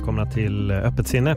välkomna 0.00 0.26
till 0.26 0.70
Öppet 0.70 1.08
sinne 1.08 1.36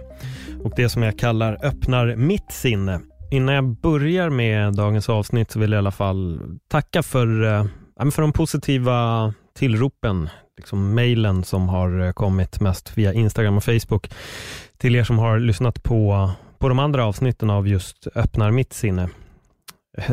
och 0.63 0.73
det 0.75 0.89
som 0.89 1.03
jag 1.03 1.19
kallar 1.19 1.65
öppnar 1.65 2.15
mitt 2.15 2.51
sinne. 2.51 2.99
Innan 3.31 3.55
jag 3.55 3.65
börjar 3.65 4.29
med 4.29 4.73
dagens 4.73 5.09
avsnitt 5.09 5.51
så 5.51 5.59
vill 5.59 5.71
jag 5.71 5.77
i 5.77 5.79
alla 5.79 5.91
fall 5.91 6.41
tacka 6.67 7.03
för, 7.03 7.43
äh, 7.43 8.11
för 8.11 8.21
de 8.21 8.31
positiva 8.31 9.33
tillropen, 9.55 10.29
liksom 10.57 10.93
mejlen 10.93 11.43
som 11.43 11.69
har 11.69 12.01
eh, 12.01 12.11
kommit 12.11 12.59
mest 12.59 12.97
via 12.97 13.13
Instagram 13.13 13.57
och 13.57 13.63
Facebook 13.63 14.11
till 14.77 14.95
er 14.95 15.03
som 15.03 15.19
har 15.19 15.39
lyssnat 15.39 15.83
på, 15.83 16.31
på 16.57 16.69
de 16.69 16.79
andra 16.79 17.05
avsnitten 17.05 17.49
av 17.49 17.67
just 17.67 18.07
öppnar 18.15 18.51
mitt 18.51 18.73
sinne. 18.73 19.09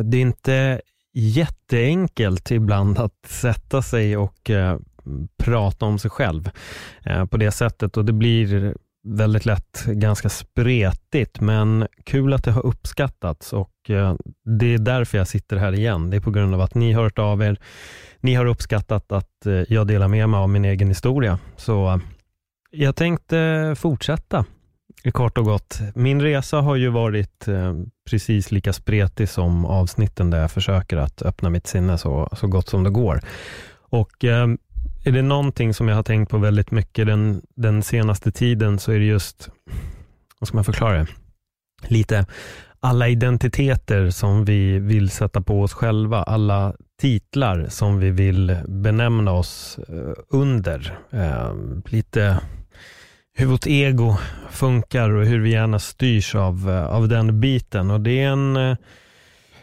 Det 0.03 0.17
är 0.17 0.23
inte 0.23 0.81
jätteenkelt 1.15 2.51
ibland 2.51 2.99
att 2.99 3.27
sätta 3.27 3.83
sig 3.83 4.17
och 4.17 4.51
eh, 4.51 4.79
prata 5.37 5.87
om 5.87 5.99
sig 5.99 6.11
själv 6.11 6.51
eh, 7.05 7.25
på 7.25 7.37
det 7.37 7.51
sättet 7.51 7.97
och 7.97 8.05
det 8.05 8.13
blir 8.13 8.75
väldigt 9.03 9.47
lätt 9.47 9.85
ganska 9.87 10.29
spretigt 10.29 11.41
men 11.41 11.87
kul 12.05 12.33
att 12.33 12.45
det 12.45 12.51
har 12.51 12.67
uppskattats 12.67 13.53
och 13.53 13.91
eh, 13.91 14.15
det 14.59 14.75
är 14.75 14.79
därför 14.79 15.19
jag 15.19 15.29
sitter 15.29 15.57
här 15.57 15.73
igen. 15.73 16.11
Det 16.11 16.17
är 16.17 16.21
på 16.21 16.31
grund 16.31 16.55
av 16.55 16.61
att 16.61 16.75
ni 16.75 16.93
har 16.93 17.03
hört 17.03 17.19
av 17.19 17.43
er. 17.43 17.59
Ni 18.21 18.35
har 18.35 18.47
uppskattat 18.47 19.13
att 19.13 19.47
eh, 19.47 19.63
jag 19.69 19.87
delar 19.87 20.09
med 20.09 20.29
mig 20.29 20.39
av 20.39 20.49
min 20.49 20.65
egen 20.65 20.89
historia. 20.89 21.39
Så 21.57 21.89
eh, 21.89 21.99
jag 22.71 22.97
tänkte 22.97 23.75
fortsätta 23.79 24.45
kort 25.13 25.39
och 25.39 25.45
gott. 25.45 25.81
Min 25.95 26.23
resa 26.23 26.61
har 26.61 26.77
ju 26.77 26.89
varit 26.89 27.47
precis 28.11 28.53
lika 28.53 28.73
spretig 28.73 29.29
som 29.29 29.65
avsnitten 29.65 30.31
där 30.31 30.41
jag 30.41 30.51
försöker 30.51 30.97
att 30.97 31.23
öppna 31.23 31.51
mitt 31.51 31.67
sinne 31.67 31.99
så, 31.99 32.29
så 32.33 32.47
gott 32.47 32.69
som 32.69 32.85
det 32.85 32.91
går. 32.91 33.21
Och 33.91 34.25
är 35.05 35.13
det 35.13 35.23
någonting 35.23 35.75
som 35.75 35.89
jag 35.89 35.97
har 35.97 36.03
tänkt 36.03 36.31
på 36.31 36.39
väldigt 36.39 36.71
mycket 36.71 37.07
den, 37.07 37.43
den 37.57 37.83
senaste 37.83 38.33
tiden 38.33 38.79
så 38.79 38.93
är 38.93 38.99
det 38.99 39.05
just, 39.05 39.49
vad 40.39 40.49
ska 40.49 40.57
man 40.57 40.65
förklara 40.65 40.99
det? 40.99 41.07
Lite 41.83 42.27
alla 42.81 43.09
identiteter 43.09 44.11
som 44.11 44.45
vi 44.45 44.79
vill 44.79 45.11
sätta 45.11 45.41
på 45.41 45.63
oss 45.63 45.73
själva, 45.73 46.23
alla 46.23 46.75
titlar 47.01 47.67
som 47.69 47.99
vi 47.99 48.11
vill 48.11 48.57
benämna 48.69 49.33
oss 49.33 49.79
eh, 49.89 50.13
under. 50.29 50.99
Eh, 51.11 51.55
lite 51.85 52.41
hur 53.33 53.47
vårt 53.47 53.67
ego 53.67 54.17
funkar 54.51 55.11
och 55.11 55.27
hur 55.27 55.41
vi 55.41 55.51
gärna 55.51 55.79
styrs 55.79 56.35
av, 56.35 56.71
eh, 56.71 56.87
av 56.87 57.09
den 57.09 57.41
biten. 57.41 57.91
Och 57.91 58.01
Det 58.01 58.23
är 58.23 58.29
en 58.29 58.57
eh, 58.57 58.77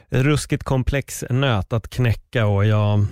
ruskigt 0.09 0.63
komplex 0.63 1.23
nöt 1.30 1.73
att 1.73 1.89
knäcka 1.89 2.45
och 2.45 2.65
jag 2.65 3.05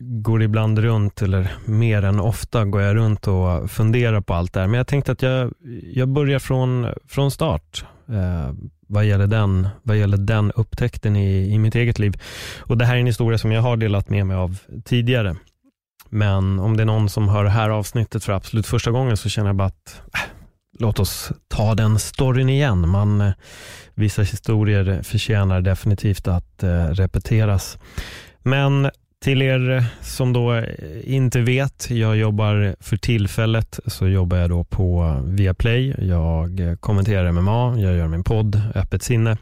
går 0.00 0.42
ibland 0.42 0.78
runt, 0.78 1.22
eller 1.22 1.52
mer 1.64 2.02
än 2.02 2.20
ofta 2.20 2.64
går 2.64 2.82
jag 2.82 2.96
runt 2.96 3.26
och 3.28 3.70
funderar 3.70 4.20
på 4.20 4.34
allt 4.34 4.52
det 4.52 4.60
här. 4.60 4.66
Men 4.66 4.78
jag 4.78 4.86
tänkte 4.86 5.12
att 5.12 5.22
jag, 5.22 5.52
jag 5.92 6.08
börjar 6.08 6.38
från, 6.38 6.86
från 7.08 7.30
start 7.30 7.84
eh, 8.08 8.52
vad, 8.86 9.04
gäller 9.04 9.26
den, 9.26 9.68
vad 9.82 9.96
gäller 9.96 10.16
den 10.16 10.52
upptäckten 10.52 11.16
i, 11.16 11.54
i 11.54 11.58
mitt 11.58 11.74
eget 11.74 11.98
liv. 11.98 12.20
Och 12.60 12.78
Det 12.78 12.84
här 12.84 12.94
är 12.94 13.00
en 13.00 13.06
historia 13.06 13.38
som 13.38 13.52
jag 13.52 13.62
har 13.62 13.76
delat 13.76 14.08
med 14.08 14.26
mig 14.26 14.36
av 14.36 14.58
tidigare. 14.84 15.36
Men 16.08 16.58
om 16.58 16.76
det 16.76 16.82
är 16.82 16.86
någon 16.86 17.08
som 17.08 17.28
hör 17.28 17.44
det 17.44 17.50
här 17.50 17.70
avsnittet 17.70 18.24
för 18.24 18.32
absolut 18.32 18.66
första 18.66 18.90
gången 18.90 19.16
så 19.16 19.28
känner 19.28 19.48
jag 19.48 19.56
bara 19.56 19.68
att 19.68 20.02
äh, 20.14 20.20
låt 20.78 20.98
oss 20.98 21.32
ta 21.48 21.74
den 21.74 21.98
storyn 21.98 22.48
igen. 22.48 22.88
Man, 22.88 23.20
eh, 23.20 23.32
vissa 23.94 24.22
historier 24.22 25.02
förtjänar 25.02 25.60
definitivt 25.60 26.28
att 26.28 26.62
eh, 26.62 26.86
repeteras. 26.86 27.78
Men 28.42 28.90
till 29.22 29.42
er 29.42 29.70
eh, 29.70 29.84
som 30.00 30.32
då 30.32 30.54
eh, 30.54 30.64
inte 31.04 31.40
vet, 31.40 31.90
jag 31.90 32.16
jobbar 32.16 32.76
för 32.80 32.96
tillfället 32.96 33.80
så 33.86 34.08
jobbar 34.08 34.36
jag 34.36 34.50
då 34.50 34.64
på 34.64 35.20
Viaplay. 35.24 35.94
Jag 35.98 36.60
eh, 36.60 36.76
kommenterar 36.76 37.32
MMA, 37.32 37.78
jag 37.78 37.96
gör 37.96 38.08
min 38.08 38.24
podd 38.24 38.62
Öppet 38.74 39.02
sinne. 39.02 39.36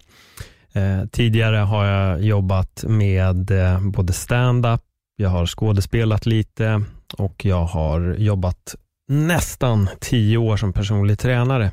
Eh, 0.72 1.04
tidigare 1.12 1.56
har 1.56 1.84
jag 1.84 2.22
jobbat 2.22 2.84
med 2.88 3.50
eh, 3.50 3.80
både 3.80 4.12
stand-up, 4.12 4.80
jag 5.16 5.28
har 5.28 5.46
skådespelat 5.46 6.26
lite 6.26 6.82
och 7.18 7.44
jag 7.44 7.64
har 7.64 8.14
jobbat 8.18 8.74
nästan 9.08 9.88
tio 10.00 10.36
år 10.36 10.56
som 10.56 10.72
personlig 10.72 11.18
tränare. 11.18 11.70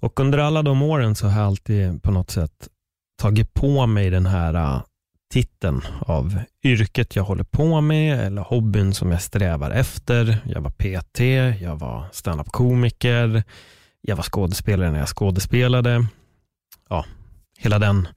Och 0.00 0.20
under 0.20 0.38
alla 0.38 0.62
de 0.62 0.82
åren 0.82 1.14
så 1.14 1.26
har 1.26 1.40
jag 1.40 1.46
alltid 1.46 2.02
på 2.02 2.10
något 2.10 2.30
sätt 2.30 2.68
tagit 3.22 3.54
på 3.54 3.86
mig 3.86 4.10
den 4.10 4.26
här 4.26 4.80
titeln 5.30 5.82
av 6.00 6.38
yrket 6.64 7.16
jag 7.16 7.24
håller 7.24 7.44
på 7.44 7.80
med 7.80 8.20
eller 8.26 8.42
hobbyn 8.42 8.94
som 8.94 9.12
jag 9.12 9.22
strävar 9.22 9.70
efter. 9.70 10.38
Jag 10.44 10.60
var 10.60 10.70
PT, 10.70 11.20
jag 11.62 11.76
var 11.76 12.04
standup-komiker, 12.12 13.42
jag 14.00 14.16
var 14.16 14.22
skådespelare 14.22 14.90
när 14.90 14.98
jag 14.98 15.08
skådespelade. 15.08 16.06
Ja, 16.88 17.04
hela 17.58 17.78
den 17.78 18.08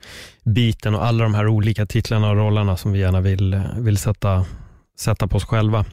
biten 0.43 0.95
och 0.95 1.05
alla 1.05 1.23
de 1.23 1.33
här 1.33 1.47
olika 1.47 1.85
titlarna 1.85 2.29
och 2.29 2.35
rollerna 2.35 2.77
som 2.77 2.91
vi 2.91 2.99
gärna 2.99 3.21
vill, 3.21 3.61
vill 3.77 3.97
sätta, 3.97 4.45
sätta 4.99 5.27
på 5.27 5.37
oss 5.37 5.45
själva. 5.45 5.85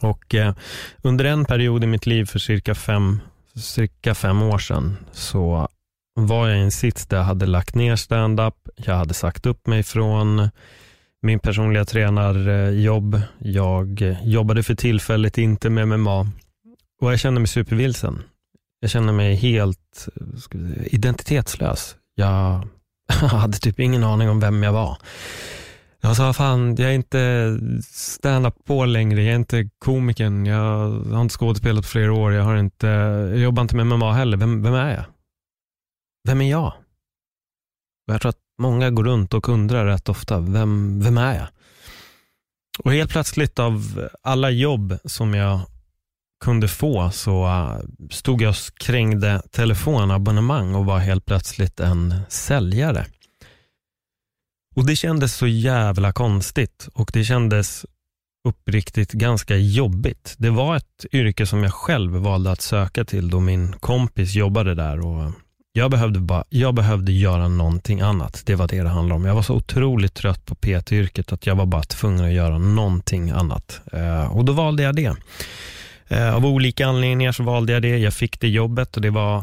Och 0.00 0.34
eh, 0.34 0.54
under 1.02 1.24
en 1.24 1.44
period 1.44 1.84
i 1.84 1.86
mitt 1.86 2.06
liv 2.06 2.24
för 2.24 2.38
cirka 2.38 2.74
fem, 2.74 3.20
cirka 3.54 4.14
fem 4.14 4.42
år 4.42 4.58
sedan 4.58 4.96
så 5.12 5.68
var 6.26 6.48
jag 6.48 6.58
i 6.58 6.60
en 6.60 6.70
sits 6.70 7.06
där 7.06 7.16
jag 7.16 7.24
hade 7.24 7.46
lagt 7.46 7.74
ner 7.74 7.96
stand-up, 7.96 8.54
jag 8.76 8.94
hade 8.94 9.14
sagt 9.14 9.46
upp 9.46 9.66
mig 9.66 9.82
från 9.82 10.50
min 11.22 11.38
personliga 11.38 11.84
tränarjobb. 11.84 13.20
Jag 13.38 14.16
jobbade 14.22 14.62
för 14.62 14.74
tillfället 14.74 15.38
inte 15.38 15.70
med 15.70 15.88
MMA 15.88 16.20
och 17.00 17.12
jag 17.12 17.20
kände 17.20 17.40
mig 17.40 17.48
supervilsen. 17.48 18.22
Jag 18.80 18.90
kände 18.90 19.12
mig 19.12 19.34
helt 19.34 20.08
identitetslös. 20.84 21.96
Jag 22.14 22.68
hade 23.30 23.58
typ 23.58 23.80
ingen 23.80 24.04
aning 24.04 24.30
om 24.30 24.40
vem 24.40 24.62
jag 24.62 24.72
var. 24.72 24.98
Jag 26.00 26.16
sa, 26.16 26.32
fan, 26.32 26.76
jag 26.76 26.90
är 26.90 26.94
inte 26.94 27.58
stand-up 27.92 28.54
på 28.64 28.84
längre, 28.84 29.22
jag 29.22 29.32
är 29.32 29.36
inte 29.36 29.68
komikern, 29.78 30.46
jag 30.46 30.90
har 31.12 31.20
inte 31.20 31.34
skådespelat 31.34 31.84
på 31.84 31.88
flera 31.88 32.12
år, 32.12 32.32
jag, 32.32 32.44
har 32.44 32.56
inte, 32.56 32.86
jag 32.86 33.38
jobbar 33.38 33.62
inte 33.62 33.76
med 33.76 33.86
MMA 33.86 34.12
heller. 34.12 34.36
Vem, 34.36 34.62
vem 34.62 34.74
är 34.74 34.94
jag? 34.94 35.04
Vem 36.28 36.40
är 36.40 36.50
jag? 36.50 36.72
Och 38.06 38.14
jag 38.14 38.20
tror 38.20 38.28
att 38.28 38.42
många 38.58 38.90
går 38.90 39.04
runt 39.04 39.34
och 39.34 39.48
undrar 39.48 39.86
rätt 39.86 40.08
ofta, 40.08 40.40
vem, 40.40 41.00
vem 41.02 41.18
är 41.18 41.34
jag? 41.34 41.48
Och 42.84 42.92
helt 42.92 43.10
plötsligt 43.10 43.58
av 43.58 44.08
alla 44.22 44.50
jobb 44.50 44.98
som 45.04 45.34
jag 45.34 45.60
kunde 46.44 46.68
få 46.68 47.10
så 47.10 47.46
äh, 47.46 47.78
stod 48.10 48.42
jag 48.42 48.50
och 48.50 48.78
krängde 48.80 49.42
telefonabonnemang 49.50 50.74
och 50.74 50.84
var 50.84 50.98
helt 50.98 51.26
plötsligt 51.26 51.80
en 51.80 52.14
säljare. 52.28 53.06
Och 54.76 54.86
Det 54.86 54.96
kändes 54.96 55.34
så 55.34 55.46
jävla 55.46 56.12
konstigt 56.12 56.88
och 56.94 57.10
det 57.12 57.24
kändes 57.24 57.86
uppriktigt 58.48 59.12
ganska 59.12 59.56
jobbigt. 59.56 60.34
Det 60.38 60.50
var 60.50 60.76
ett 60.76 61.06
yrke 61.12 61.46
som 61.46 61.62
jag 61.62 61.72
själv 61.72 62.12
valde 62.12 62.50
att 62.50 62.60
söka 62.60 63.04
till 63.04 63.30
då 63.30 63.40
min 63.40 63.72
kompis 63.72 64.34
jobbade 64.34 64.74
där 64.74 65.00
och 65.00 65.32
jag 65.78 65.90
behövde, 65.90 66.20
bara, 66.20 66.44
jag 66.48 66.74
behövde 66.74 67.12
göra 67.12 67.48
någonting 67.48 68.00
annat. 68.00 68.42
Det 68.46 68.54
var 68.54 68.68
det 68.68 68.82
det 68.82 68.88
handlade 68.88 69.20
om. 69.20 69.24
Jag 69.24 69.34
var 69.34 69.42
så 69.42 69.54
otroligt 69.54 70.14
trött 70.14 70.46
på 70.46 70.54
PT-yrket 70.54 71.32
att 71.32 71.46
jag 71.46 71.54
var 71.54 71.66
bara 71.66 71.82
tvungen 71.82 72.24
att 72.24 72.32
göra 72.32 72.58
någonting 72.58 73.30
annat. 73.30 73.80
Eh, 73.92 74.36
och 74.36 74.44
då 74.44 74.52
valde 74.52 74.82
jag 74.82 74.96
det. 74.96 75.16
Eh, 76.08 76.34
av 76.34 76.46
olika 76.46 76.86
anledningar 76.86 77.32
så 77.32 77.42
valde 77.42 77.72
jag 77.72 77.82
det. 77.82 77.98
Jag 77.98 78.14
fick 78.14 78.40
det 78.40 78.48
jobbet 78.48 78.96
och 78.96 79.02
det 79.02 79.10
var 79.10 79.42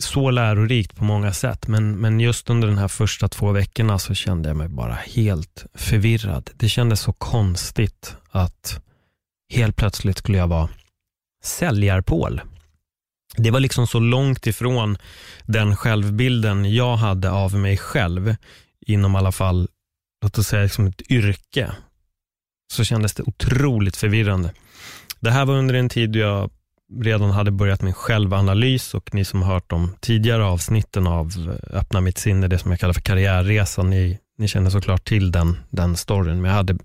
så 0.00 0.30
lärorikt 0.30 0.96
på 0.96 1.04
många 1.04 1.32
sätt. 1.32 1.68
Men, 1.68 1.96
men 1.96 2.20
just 2.20 2.50
under 2.50 2.68
de 2.68 2.78
här 2.78 2.88
första 2.88 3.28
två 3.28 3.52
veckorna 3.52 3.98
så 3.98 4.14
kände 4.14 4.48
jag 4.48 4.56
mig 4.56 4.68
bara 4.68 4.94
helt 4.94 5.66
förvirrad. 5.74 6.50
Det 6.54 6.68
kändes 6.68 7.00
så 7.00 7.12
konstigt 7.12 8.16
att 8.30 8.80
helt 9.54 9.76
plötsligt 9.76 10.18
skulle 10.18 10.38
jag 10.38 10.48
vara 10.48 10.68
säljarpål 11.42 12.40
det 13.36 13.50
var 13.50 13.60
liksom 13.60 13.86
så 13.86 13.98
långt 13.98 14.46
ifrån 14.46 14.98
den 15.44 15.76
självbilden 15.76 16.74
jag 16.74 16.96
hade 16.96 17.30
av 17.30 17.54
mig 17.54 17.76
själv 17.76 18.36
inom 18.86 19.14
alla 19.14 19.32
fall, 19.32 19.68
låt 20.22 20.38
oss 20.38 20.46
säga 20.46 20.62
liksom 20.62 20.86
ett 20.86 21.10
yrke, 21.10 21.72
så 22.72 22.84
kändes 22.84 23.14
det 23.14 23.22
otroligt 23.22 23.96
förvirrande. 23.96 24.52
Det 25.20 25.30
här 25.30 25.44
var 25.44 25.54
under 25.54 25.74
en 25.74 25.88
tid 25.88 26.10
då 26.10 26.18
jag 26.18 26.50
redan 27.00 27.30
hade 27.30 27.50
börjat 27.50 27.82
min 27.82 27.94
självanalys 27.94 28.94
och 28.94 29.14
ni 29.14 29.24
som 29.24 29.42
har 29.42 29.54
hört 29.54 29.70
de 29.70 29.96
tidigare 30.00 30.44
avsnitten 30.44 31.06
av 31.06 31.58
Öppna 31.70 32.00
mitt 32.00 32.18
sinne, 32.18 32.48
det 32.48 32.58
som 32.58 32.70
jag 32.70 32.80
kallar 32.80 32.94
för 32.94 33.00
karriärresan, 33.00 33.90
ni, 33.90 34.18
ni 34.38 34.48
känner 34.48 34.70
såklart 34.70 35.04
till 35.04 35.32
den, 35.32 35.56
den 35.70 35.96
storyn. 35.96 36.40
Men 36.40 36.50
jag 36.50 36.56
hade 36.56 36.76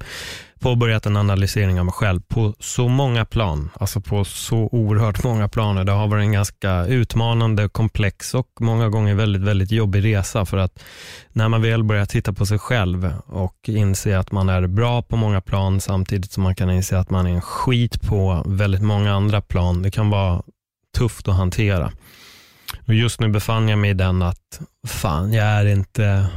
påbörjat 0.60 1.06
en 1.06 1.18
analysering 1.18 1.80
av 1.80 1.86
mig 1.86 1.94
själv 1.94 2.22
på 2.28 2.54
så 2.60 2.88
många 2.88 3.26
plan, 3.26 3.70
alltså 3.74 4.02
på 4.02 4.26
så 4.26 4.70
oerhört 4.72 5.24
många 5.24 5.48
planer. 5.48 5.84
Det 5.84 5.92
har 5.92 6.08
varit 6.08 6.22
en 6.22 6.32
ganska 6.32 6.86
utmanande, 6.86 7.70
komplex 7.70 8.34
och 8.34 8.48
många 8.60 8.90
gånger 8.90 9.16
väldigt, 9.16 9.42
väldigt 9.42 9.72
jobbig 9.72 10.04
resa 10.04 10.46
för 10.46 10.58
att 10.58 10.84
när 11.30 11.50
man 11.50 11.62
väl 11.62 11.84
börjar 11.84 12.06
titta 12.06 12.34
på 12.34 12.46
sig 12.46 12.60
själv 12.60 13.14
och 13.26 13.56
inse 13.68 14.20
att 14.20 14.32
man 14.32 14.50
är 14.50 14.68
bra 14.68 15.02
på 15.02 15.16
många 15.16 15.42
plan 15.42 15.82
samtidigt 15.82 16.32
som 16.32 16.44
man 16.44 16.56
kan 16.56 16.72
inse 16.72 17.00
att 17.00 17.10
man 17.10 17.28
är 17.28 17.32
en 17.32 17.42
skit 17.42 18.02
på 18.02 18.44
väldigt 18.46 18.82
många 18.82 19.14
andra 19.14 19.42
plan. 19.42 19.82
Det 19.82 19.92
kan 19.92 20.10
vara 20.10 20.44
tufft 20.98 21.28
att 21.28 21.36
hantera. 21.36 21.92
Och 22.88 22.94
just 22.94 23.20
nu 23.20 23.30
befann 23.30 23.70
jag 23.70 23.80
mig 23.80 23.90
i 23.90 23.94
den 23.94 24.22
att 24.22 24.62
fan, 24.88 25.34
jag 25.34 25.46
är 25.46 25.66
inte, 25.66 26.28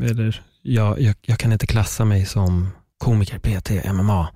eller 0.00 0.42
jag, 0.62 1.00
jag, 1.00 1.14
jag 1.22 1.38
kan 1.38 1.52
inte 1.52 1.66
klassa 1.66 2.04
mig 2.04 2.26
som 2.26 2.70
komiker, 2.98 3.38
PT, 3.38 3.92
MMA, 3.94 4.28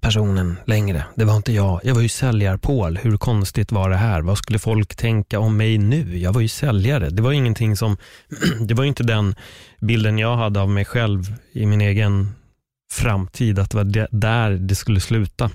personen 0.00 0.56
längre. 0.66 1.04
Det 1.14 1.24
var 1.24 1.36
inte 1.36 1.52
jag. 1.52 1.80
Jag 1.84 1.94
var 1.94 2.02
ju 2.02 2.08
säljarpål. 2.08 2.96
Hur 2.96 3.16
konstigt 3.16 3.72
var 3.72 3.90
det 3.90 3.96
här? 3.96 4.22
Vad 4.22 4.38
skulle 4.38 4.58
folk 4.58 4.96
tänka 4.96 5.38
om 5.38 5.56
mig 5.56 5.78
nu? 5.78 6.18
Jag 6.18 6.32
var 6.32 6.40
ju 6.40 6.48
säljare. 6.48 7.10
Det 7.10 7.22
var 7.22 7.32
ingenting 7.32 7.76
som, 7.76 7.96
det 8.60 8.74
var 8.74 8.84
inte 8.84 9.02
den 9.02 9.34
bilden 9.80 10.18
jag 10.18 10.36
hade 10.36 10.60
av 10.60 10.70
mig 10.70 10.84
själv 10.84 11.34
i 11.52 11.66
min 11.66 11.80
egen 11.80 12.34
framtid, 12.92 13.58
att 13.58 13.70
det 13.70 13.76
var 13.76 14.08
där 14.10 14.50
det 14.50 14.74
skulle 14.74 15.00
sluta. 15.00 15.50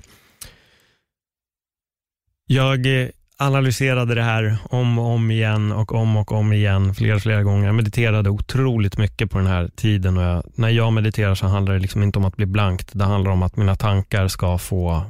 Jag 2.46 3.02
eh, 3.02 3.08
analyserade 3.36 4.14
det 4.14 4.22
här 4.22 4.58
om 4.64 4.98
och 4.98 5.06
om 5.06 5.30
igen 5.30 5.72
och 5.72 5.94
om 5.94 6.16
och 6.16 6.32
om 6.32 6.52
igen 6.52 6.94
flera, 6.94 7.20
flera 7.20 7.42
gånger. 7.42 7.66
Jag 7.66 7.74
mediterade 7.74 8.30
otroligt 8.30 8.98
mycket 8.98 9.30
på 9.30 9.38
den 9.38 9.46
här 9.46 9.68
tiden 9.68 10.16
och 10.16 10.22
jag, 10.22 10.44
när 10.54 10.68
jag 10.68 10.92
mediterar 10.92 11.34
så 11.34 11.46
handlar 11.46 11.74
det 11.74 11.80
liksom 11.80 12.02
inte 12.02 12.18
om 12.18 12.24
att 12.24 12.36
bli 12.36 12.46
blankt. 12.46 12.90
Det 12.92 13.04
handlar 13.04 13.30
om 13.30 13.42
att 13.42 13.56
mina 13.56 13.76
tankar 13.76 14.28
ska 14.28 14.58
få 14.58 15.02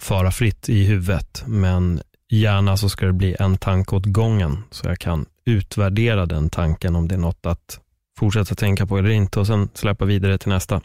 fara 0.00 0.30
fritt 0.30 0.68
i 0.68 0.84
huvudet, 0.84 1.44
men 1.46 2.02
gärna 2.28 2.76
så 2.76 2.88
ska 2.88 3.06
det 3.06 3.12
bli 3.12 3.36
en 3.38 3.58
tanke 3.58 3.96
åt 3.96 4.06
gången 4.06 4.62
så 4.70 4.88
jag 4.88 4.98
kan 4.98 5.26
utvärdera 5.44 6.26
den 6.26 6.50
tanken 6.50 6.96
om 6.96 7.08
det 7.08 7.14
är 7.14 7.18
något 7.18 7.46
att 7.46 7.80
fortsätta 8.18 8.54
tänka 8.54 8.86
på 8.86 8.98
eller 8.98 9.10
inte 9.10 9.40
och 9.40 9.46
sen 9.46 9.68
släppa 9.74 10.04
vidare 10.04 10.38
till 10.38 10.48
nästa. 10.48 10.80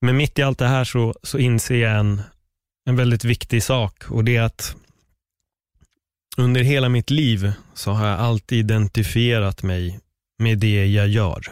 Men 0.00 0.16
mitt 0.16 0.38
i 0.38 0.42
allt 0.42 0.58
det 0.58 0.66
här 0.66 0.84
så, 0.84 1.14
så 1.22 1.38
inser 1.38 1.76
jag 1.76 1.98
en, 1.98 2.22
en 2.88 2.96
väldigt 2.96 3.24
viktig 3.24 3.62
sak 3.62 4.04
och 4.08 4.24
det 4.24 4.36
är 4.36 4.42
att 4.42 4.76
under 6.36 6.62
hela 6.62 6.88
mitt 6.88 7.10
liv 7.10 7.52
så 7.74 7.92
har 7.92 8.06
jag 8.06 8.20
alltid 8.20 8.58
identifierat 8.58 9.62
mig 9.62 10.00
med 10.38 10.58
det 10.58 10.86
jag 10.86 11.08
gör. 11.08 11.44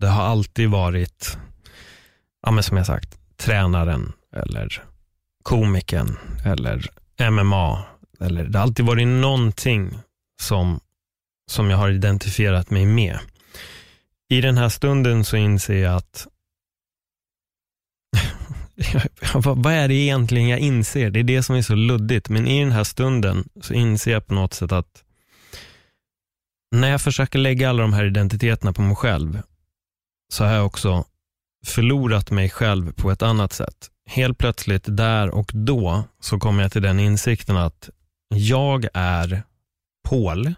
Det 0.00 0.06
har 0.06 0.22
alltid 0.22 0.70
varit, 0.70 1.38
ja 2.46 2.50
men 2.50 2.62
som 2.62 2.76
jag 2.76 2.86
sagt, 2.86 3.18
tränaren 3.36 4.12
eller 4.36 4.82
komikern 5.42 6.18
eller 6.44 6.90
MMA. 7.30 7.84
Eller, 8.20 8.44
det 8.44 8.58
har 8.58 8.62
alltid 8.62 8.86
varit 8.86 9.08
någonting 9.08 9.98
som, 10.40 10.80
som 11.50 11.70
jag 11.70 11.76
har 11.76 11.90
identifierat 11.90 12.70
mig 12.70 12.86
med. 12.86 13.18
I 14.28 14.40
den 14.40 14.56
här 14.56 14.68
stunden 14.68 15.24
så 15.24 15.36
inser 15.36 15.82
jag 15.82 15.96
att 15.96 16.26
vad 19.34 19.72
är 19.72 19.88
det 19.88 19.94
egentligen 19.94 20.48
jag 20.48 20.58
inser? 20.58 21.10
Det 21.10 21.20
är 21.20 21.24
det 21.24 21.42
som 21.42 21.56
är 21.56 21.62
så 21.62 21.74
luddigt. 21.74 22.28
Men 22.28 22.46
i 22.46 22.60
den 22.60 22.72
här 22.72 22.84
stunden 22.84 23.48
så 23.60 23.74
inser 23.74 24.12
jag 24.12 24.26
på 24.26 24.34
något 24.34 24.54
sätt 24.54 24.72
att 24.72 25.04
när 26.70 26.90
jag 26.90 27.00
försöker 27.00 27.38
lägga 27.38 27.70
alla 27.70 27.82
de 27.82 27.92
här 27.92 28.04
identiteterna 28.04 28.72
på 28.72 28.82
mig 28.82 28.96
själv 28.96 29.42
så 30.32 30.44
har 30.44 30.52
jag 30.52 30.66
också 30.66 31.04
förlorat 31.66 32.30
mig 32.30 32.50
själv 32.50 32.92
på 32.92 33.10
ett 33.10 33.22
annat 33.22 33.52
sätt. 33.52 33.90
Helt 34.06 34.38
plötsligt 34.38 34.84
där 34.86 35.30
och 35.30 35.50
då 35.54 36.04
så 36.20 36.38
kommer 36.38 36.62
jag 36.62 36.72
till 36.72 36.82
den 36.82 37.00
insikten 37.00 37.56
att 37.56 37.90
jag 38.34 38.86
är 38.94 39.42
Paul. 40.08 40.54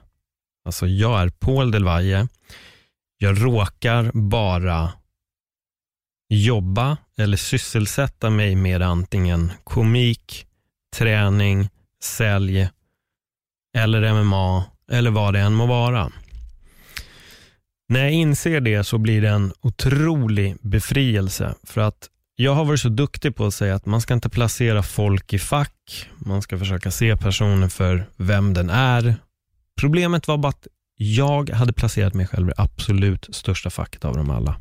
Alltså 0.64 0.86
jag 0.86 1.20
är 1.20 1.28
Paul 1.28 1.70
Delvaje. 1.70 2.28
Jag 3.18 3.44
råkar 3.44 4.10
bara 4.14 4.92
jobba 6.28 6.96
eller 7.18 7.36
sysselsätta 7.36 8.30
mig 8.30 8.54
med 8.54 8.82
antingen 8.82 9.52
komik, 9.64 10.46
träning, 10.96 11.68
sälj 12.02 12.68
eller 13.76 14.22
MMA 14.24 14.64
eller 14.92 15.10
vad 15.10 15.34
det 15.34 15.40
än 15.40 15.54
må 15.54 15.66
vara. 15.66 16.12
När 17.88 18.00
jag 18.00 18.12
inser 18.12 18.60
det 18.60 18.84
så 18.84 18.98
blir 18.98 19.22
det 19.22 19.28
en 19.28 19.52
otrolig 19.60 20.56
befrielse 20.60 21.54
för 21.64 21.80
att 21.80 22.08
jag 22.36 22.54
har 22.54 22.64
varit 22.64 22.80
så 22.80 22.88
duktig 22.88 23.36
på 23.36 23.46
att 23.46 23.54
säga 23.54 23.74
att 23.74 23.86
man 23.86 24.00
ska 24.00 24.14
inte 24.14 24.28
placera 24.28 24.82
folk 24.82 25.32
i 25.32 25.38
fack. 25.38 26.08
Man 26.16 26.42
ska 26.42 26.58
försöka 26.58 26.90
se 26.90 27.16
personen 27.16 27.70
för 27.70 28.06
vem 28.16 28.54
den 28.54 28.70
är. 28.70 29.16
Problemet 29.80 30.28
var 30.28 30.38
bara 30.38 30.48
att 30.48 30.66
jag 30.96 31.50
hade 31.50 31.72
placerat 31.72 32.14
mig 32.14 32.26
själv 32.26 32.48
i 32.48 32.52
absolut 32.56 33.28
största 33.30 33.70
facket 33.70 34.04
av 34.04 34.16
dem 34.16 34.30
alla. 34.30 34.56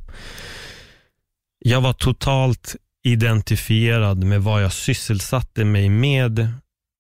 Jag 1.60 1.82
var 1.82 1.94
totalt 1.94 2.76
identifierad 3.04 4.24
med 4.24 4.44
vad 4.44 4.64
jag 4.64 4.74
sysselsatte 4.74 5.66
mig 5.66 5.90
med, 5.90 6.48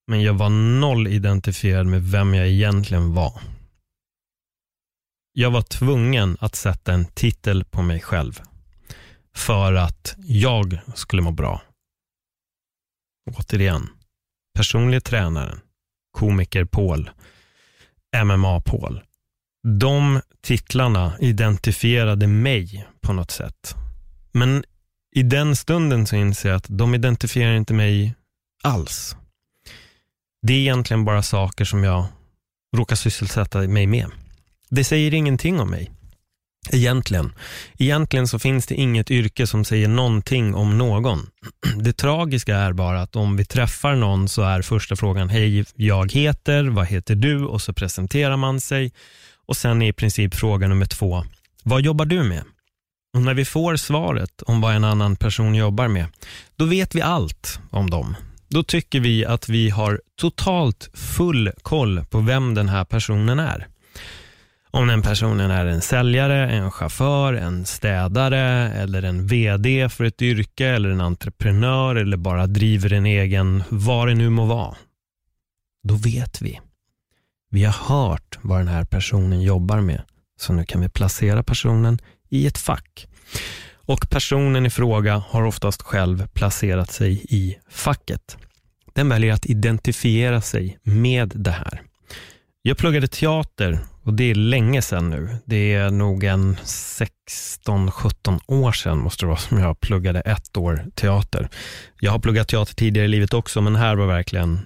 men 0.07 0.21
jag 0.21 0.33
var 0.33 0.49
noll 0.79 1.07
identifierad 1.07 1.85
med 1.85 2.03
vem 2.03 2.33
jag 2.33 2.47
egentligen 2.47 3.13
var. 3.13 3.41
Jag 5.33 5.51
var 5.51 5.61
tvungen 5.61 6.37
att 6.39 6.55
sätta 6.55 6.93
en 6.93 7.05
titel 7.05 7.63
på 7.63 7.81
mig 7.81 8.01
själv 8.01 8.41
för 9.35 9.73
att 9.73 10.15
jag 10.17 10.79
skulle 10.95 11.21
må 11.21 11.31
bra. 11.31 11.61
Återigen, 13.31 13.89
personlig 14.57 15.03
tränaren, 15.03 15.59
komiker 16.11 16.65
Paul, 16.65 17.09
MMA 18.23 18.61
Paul. 18.61 19.01
De 19.79 20.21
titlarna 20.41 21.19
identifierade 21.19 22.27
mig 22.27 22.87
på 23.01 23.13
något 23.13 23.31
sätt. 23.31 23.75
Men 24.35 24.63
i 25.15 25.23
den 25.23 25.55
stunden 25.55 26.07
så 26.07 26.15
inser 26.15 26.49
jag 26.49 26.55
att 26.55 26.65
de 26.69 26.95
identifierar 26.95 27.55
inte 27.55 27.73
mig 27.73 28.15
alls. 28.63 29.15
Det 30.41 30.53
är 30.53 30.57
egentligen 30.57 31.05
bara 31.05 31.23
saker 31.23 31.65
som 31.65 31.83
jag 31.83 32.05
råkar 32.77 32.95
sysselsätta 32.95 33.59
mig 33.59 33.87
med. 33.87 34.11
Det 34.69 34.83
säger 34.83 35.13
ingenting 35.13 35.59
om 35.59 35.69
mig. 35.69 35.91
Egentligen. 36.71 37.33
Egentligen 37.77 38.27
så 38.27 38.39
finns 38.39 38.65
det 38.67 38.75
inget 38.75 39.11
yrke 39.11 39.47
som 39.47 39.65
säger 39.65 39.87
någonting 39.87 40.55
om 40.55 40.77
någon. 40.77 41.29
Det 41.83 41.93
tragiska 41.93 42.55
är 42.57 42.73
bara 42.73 43.01
att 43.01 43.15
om 43.15 43.37
vi 43.37 43.45
träffar 43.45 43.95
någon 43.95 44.29
så 44.29 44.41
är 44.41 44.61
första 44.61 44.95
frågan, 44.95 45.29
hej, 45.29 45.65
jag 45.75 46.11
heter, 46.11 46.63
vad 46.63 46.87
heter 46.87 47.15
du? 47.15 47.45
Och 47.45 47.61
så 47.61 47.73
presenterar 47.73 48.37
man 48.37 48.61
sig. 48.61 48.91
Och 49.45 49.57
sen 49.57 49.81
är 49.81 49.87
i 49.87 49.93
princip 49.93 50.35
fråga 50.35 50.67
nummer 50.67 50.85
två, 50.85 51.25
vad 51.63 51.81
jobbar 51.81 52.05
du 52.05 52.23
med? 52.23 52.43
Och 53.15 53.21
när 53.21 53.33
vi 53.33 53.45
får 53.45 53.75
svaret 53.75 54.41
om 54.41 54.61
vad 54.61 54.75
en 54.75 54.83
annan 54.83 55.15
person 55.15 55.55
jobbar 55.55 55.87
med, 55.87 56.05
då 56.55 56.65
vet 56.65 56.95
vi 56.95 57.01
allt 57.01 57.59
om 57.71 57.89
dem. 57.89 58.15
Då 58.49 58.63
tycker 58.63 58.99
vi 58.99 59.25
att 59.25 59.49
vi 59.49 59.69
har 59.69 60.01
totalt 60.15 60.89
full 60.93 61.51
koll 61.61 62.05
på 62.09 62.19
vem 62.19 62.53
den 62.53 62.69
här 62.69 62.85
personen 62.85 63.39
är. 63.39 63.67
Om 64.71 64.87
den 64.87 65.01
personen 65.01 65.51
är 65.51 65.65
en 65.65 65.81
säljare, 65.81 66.49
en 66.49 66.71
chaufför, 66.71 67.33
en 67.33 67.65
städare 67.65 68.73
eller 68.73 69.03
en 69.03 69.27
VD 69.27 69.89
för 69.89 70.03
ett 70.03 70.21
yrke 70.21 70.67
eller 70.67 70.89
en 70.89 71.01
entreprenör 71.01 71.95
eller 71.95 72.17
bara 72.17 72.47
driver 72.47 72.93
en 72.93 73.05
egen, 73.05 73.63
vad 73.69 74.07
det 74.07 74.15
nu 74.15 74.29
må 74.29 74.45
vara. 74.45 74.75
Då 75.83 75.95
vet 75.95 76.41
vi. 76.41 76.59
Vi 77.49 77.63
har 77.63 77.95
hört 77.95 78.39
vad 78.41 78.59
den 78.59 78.67
här 78.67 78.83
personen 78.85 79.41
jobbar 79.41 79.81
med. 79.81 80.01
Så 80.39 80.53
nu 80.53 80.65
kan 80.65 80.81
vi 80.81 80.89
placera 80.89 81.43
personen 81.43 81.99
i 82.35 82.47
ett 82.47 82.57
fack. 82.57 83.07
Och 83.75 84.09
personen 84.09 84.65
i 84.65 84.69
fråga 84.69 85.23
har 85.29 85.43
oftast 85.43 85.81
själv 85.81 86.27
placerat 86.27 86.91
sig 86.91 87.25
i 87.29 87.57
facket. 87.69 88.37
Den 88.93 89.09
väljer 89.09 89.33
att 89.33 89.45
identifiera 89.45 90.41
sig 90.41 90.77
med 90.83 91.31
det 91.35 91.51
här. 91.51 91.81
Jag 92.61 92.77
pluggade 92.77 93.07
teater 93.07 93.79
och 94.03 94.13
det 94.13 94.23
är 94.23 94.35
länge 94.35 94.81
sedan 94.81 95.09
nu. 95.09 95.37
Det 95.45 95.73
är 95.73 95.89
nog 95.89 96.23
en 96.23 96.55
16-17 96.55 98.39
år 98.47 98.71
sedan 98.71 98.97
måste 98.97 99.25
det 99.25 99.27
vara 99.27 99.37
som 99.37 99.59
jag 99.59 99.79
pluggade 99.79 100.21
ett 100.21 100.57
år 100.57 100.85
teater. 100.95 101.49
Jag 101.99 102.11
har 102.11 102.19
pluggat 102.19 102.47
teater 102.47 102.75
tidigare 102.75 103.05
i 103.05 103.09
livet 103.09 103.33
också 103.33 103.61
men 103.61 103.75
här 103.75 103.95
var 103.95 104.07
verkligen 104.07 104.59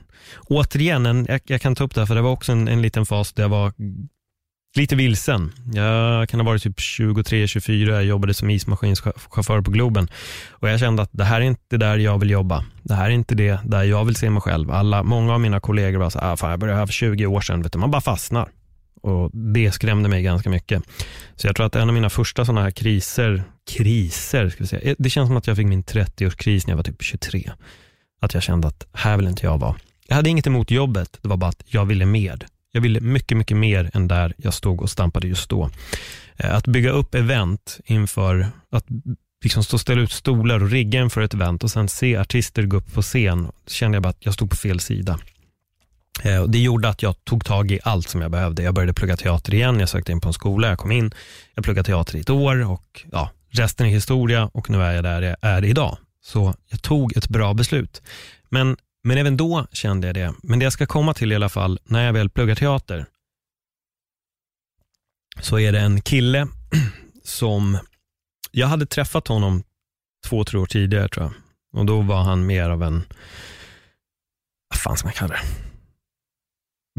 återigen, 0.47 1.05
en, 1.05 1.25
jag, 1.29 1.41
jag, 1.45 1.61
kan 1.61 1.75
ta 1.75 1.83
upp 1.83 1.95
det 1.95 2.01
här, 2.01 2.05
för 2.05 2.15
det 2.15 2.21
var 2.21 2.31
också 2.31 2.51
en, 2.51 2.67
en 2.67 2.81
liten 2.81 3.05
fas 3.05 3.33
där 3.33 3.43
jag 3.43 3.49
var 3.49 3.73
lite 4.75 4.95
vilsen. 4.95 5.51
Jag 5.73 6.29
kan 6.29 6.39
ha 6.39 6.45
varit 6.45 6.63
typ 6.63 6.79
23-24, 6.79 7.91
jag 7.91 8.05
jobbade 8.05 8.33
som 8.33 8.49
ismaskinschaufför 8.49 9.61
på 9.61 9.71
Globen. 9.71 10.07
Och 10.49 10.69
jag 10.69 10.79
kände 10.79 11.01
att 11.01 11.09
det 11.11 11.23
här 11.23 11.41
är 11.41 11.45
inte 11.45 11.77
där 11.77 11.97
jag 11.97 12.19
vill 12.19 12.29
jobba. 12.29 12.65
Det 12.83 12.93
här 12.93 13.05
är 13.05 13.09
inte 13.09 13.35
det 13.35 13.59
där 13.63 13.83
jag 13.83 14.05
vill 14.05 14.15
se 14.15 14.29
mig 14.29 14.41
själv. 14.41 14.71
Alla, 14.71 15.03
många 15.03 15.33
av 15.33 15.41
mina 15.41 15.59
kollegor 15.59 15.99
var 15.99 16.09
så 16.09 16.19
här, 16.19 16.33
ah, 16.33 16.37
fan, 16.37 16.49
jag 16.49 16.59
började 16.59 16.79
här 16.79 16.85
för 16.85 16.93
20 16.93 17.25
år 17.25 17.41
sedan, 17.41 17.61
vet 17.61 17.73
du, 17.73 17.79
man 17.79 17.91
bara 17.91 18.01
fastnar. 18.01 18.49
Och 19.01 19.31
Det 19.33 19.71
skrämde 19.71 20.09
mig 20.09 20.23
ganska 20.23 20.49
mycket. 20.49 20.83
Så 21.35 21.47
jag 21.47 21.55
tror 21.55 21.65
att 21.65 21.75
en 21.75 21.87
av 21.87 21.93
mina 21.93 22.09
första 22.09 22.45
sådana 22.45 22.61
här 22.61 22.71
kriser, 22.71 23.43
kriser 23.71 24.49
ska 24.49 24.63
vi 24.63 24.67
säga, 24.67 24.81
eh, 24.81 24.95
det 24.99 25.09
känns 25.09 25.27
som 25.29 25.37
att 25.37 25.47
jag 25.47 25.57
fick 25.57 25.67
min 25.67 25.83
30-årskris 25.83 26.67
när 26.67 26.71
jag 26.71 26.77
var 26.77 26.83
typ 26.83 27.01
23. 27.03 27.51
Att 28.21 28.33
jag 28.33 28.43
kände 28.43 28.67
att 28.67 28.87
här 28.93 29.17
vill 29.17 29.27
inte 29.27 29.45
jag 29.45 29.57
vara. 29.57 29.75
Jag 30.07 30.15
hade 30.15 30.29
inget 30.29 30.47
emot 30.47 30.71
jobbet, 30.71 31.19
det 31.21 31.29
var 31.29 31.37
bara 31.37 31.49
att 31.49 31.63
jag 31.65 31.85
ville 31.85 32.05
med. 32.05 32.45
Jag 32.71 32.81
ville 32.81 32.99
mycket, 32.99 33.37
mycket 33.37 33.57
mer 33.57 33.89
än 33.93 34.07
där 34.07 34.33
jag 34.37 34.53
stod 34.53 34.81
och 34.81 34.89
stampade 34.89 35.27
just 35.27 35.49
då. 35.49 35.69
Eh, 36.37 36.55
att 36.55 36.67
bygga 36.67 36.91
upp 36.91 37.15
event 37.15 37.79
inför, 37.85 38.47
att 38.71 38.85
liksom 39.43 39.63
stå 39.63 39.75
och 39.75 39.81
ställa 39.81 40.01
ut 40.01 40.11
stolar 40.11 40.63
och 40.63 40.69
rigga 40.69 41.01
inför 41.01 41.21
ett 41.21 41.33
event 41.33 41.63
och 41.63 41.71
sen 41.71 41.89
se 41.89 42.17
artister 42.17 42.63
gå 42.63 42.77
upp 42.77 42.93
på 42.93 43.01
scen, 43.01 43.51
kände 43.67 43.95
jag 43.95 44.03
bara 44.03 44.09
att 44.09 44.25
jag 44.25 44.33
stod 44.33 44.49
på 44.49 44.55
fel 44.55 44.79
sida. 44.79 45.19
Eh, 46.23 46.43
det 46.43 46.59
gjorde 46.59 46.89
att 46.89 47.03
jag 47.03 47.25
tog 47.25 47.45
tag 47.45 47.71
i 47.71 47.79
allt 47.83 48.09
som 48.09 48.21
jag 48.21 48.31
behövde. 48.31 48.63
Jag 48.63 48.73
började 48.73 48.93
plugga 48.93 49.17
teater 49.17 49.53
igen, 49.53 49.79
jag 49.79 49.89
sökte 49.89 50.11
in 50.11 50.21
på 50.21 50.27
en 50.27 50.33
skola, 50.33 50.67
jag 50.67 50.79
kom 50.79 50.91
in, 50.91 51.11
jag 51.55 51.63
pluggade 51.63 51.85
teater 51.85 52.15
i 52.15 52.19
ett 52.19 52.29
år 52.29 52.71
och 52.71 53.05
ja, 53.11 53.29
resten 53.49 53.85
är 53.85 53.89
historia 53.89 54.49
och 54.53 54.69
nu 54.69 54.83
är 54.83 54.93
jag 54.93 55.03
där 55.03 55.21
jag 55.21 55.37
är 55.41 55.65
idag. 55.65 55.97
Så 56.21 56.53
jag 56.69 56.81
tog 56.81 57.17
ett 57.17 57.29
bra 57.29 57.53
beslut. 57.53 58.01
Men, 58.49 58.77
men 59.03 59.17
även 59.17 59.37
då 59.37 59.67
kände 59.71 60.07
jag 60.07 60.15
det. 60.15 60.33
Men 60.43 60.59
det 60.59 60.63
jag 60.63 60.73
ska 60.73 60.85
komma 60.85 61.13
till 61.13 61.31
i 61.31 61.35
alla 61.35 61.49
fall, 61.49 61.79
när 61.83 62.05
jag 62.05 62.13
väl 62.13 62.29
pluggar 62.29 62.55
teater, 62.55 63.05
så 65.39 65.59
är 65.59 65.71
det 65.71 65.79
en 65.79 66.01
kille 66.01 66.47
som, 67.23 67.77
jag 68.51 68.67
hade 68.67 68.85
träffat 68.85 69.27
honom 69.27 69.63
två, 70.27 70.43
tre 70.43 70.59
år 70.59 70.65
tidigare 70.65 71.09
tror 71.09 71.25
jag. 71.25 71.33
Och 71.79 71.85
då 71.85 72.01
var 72.01 72.23
han 72.23 72.45
mer 72.45 72.69
av 72.69 72.83
en, 72.83 73.03
vad 74.69 74.79
fan 74.79 74.97
ska 74.97 75.07
man 75.07 75.13
kalla 75.13 75.33
det? 75.33 75.41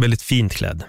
Väldigt 0.00 0.23
fint 0.23 0.52
klädd. 0.52 0.85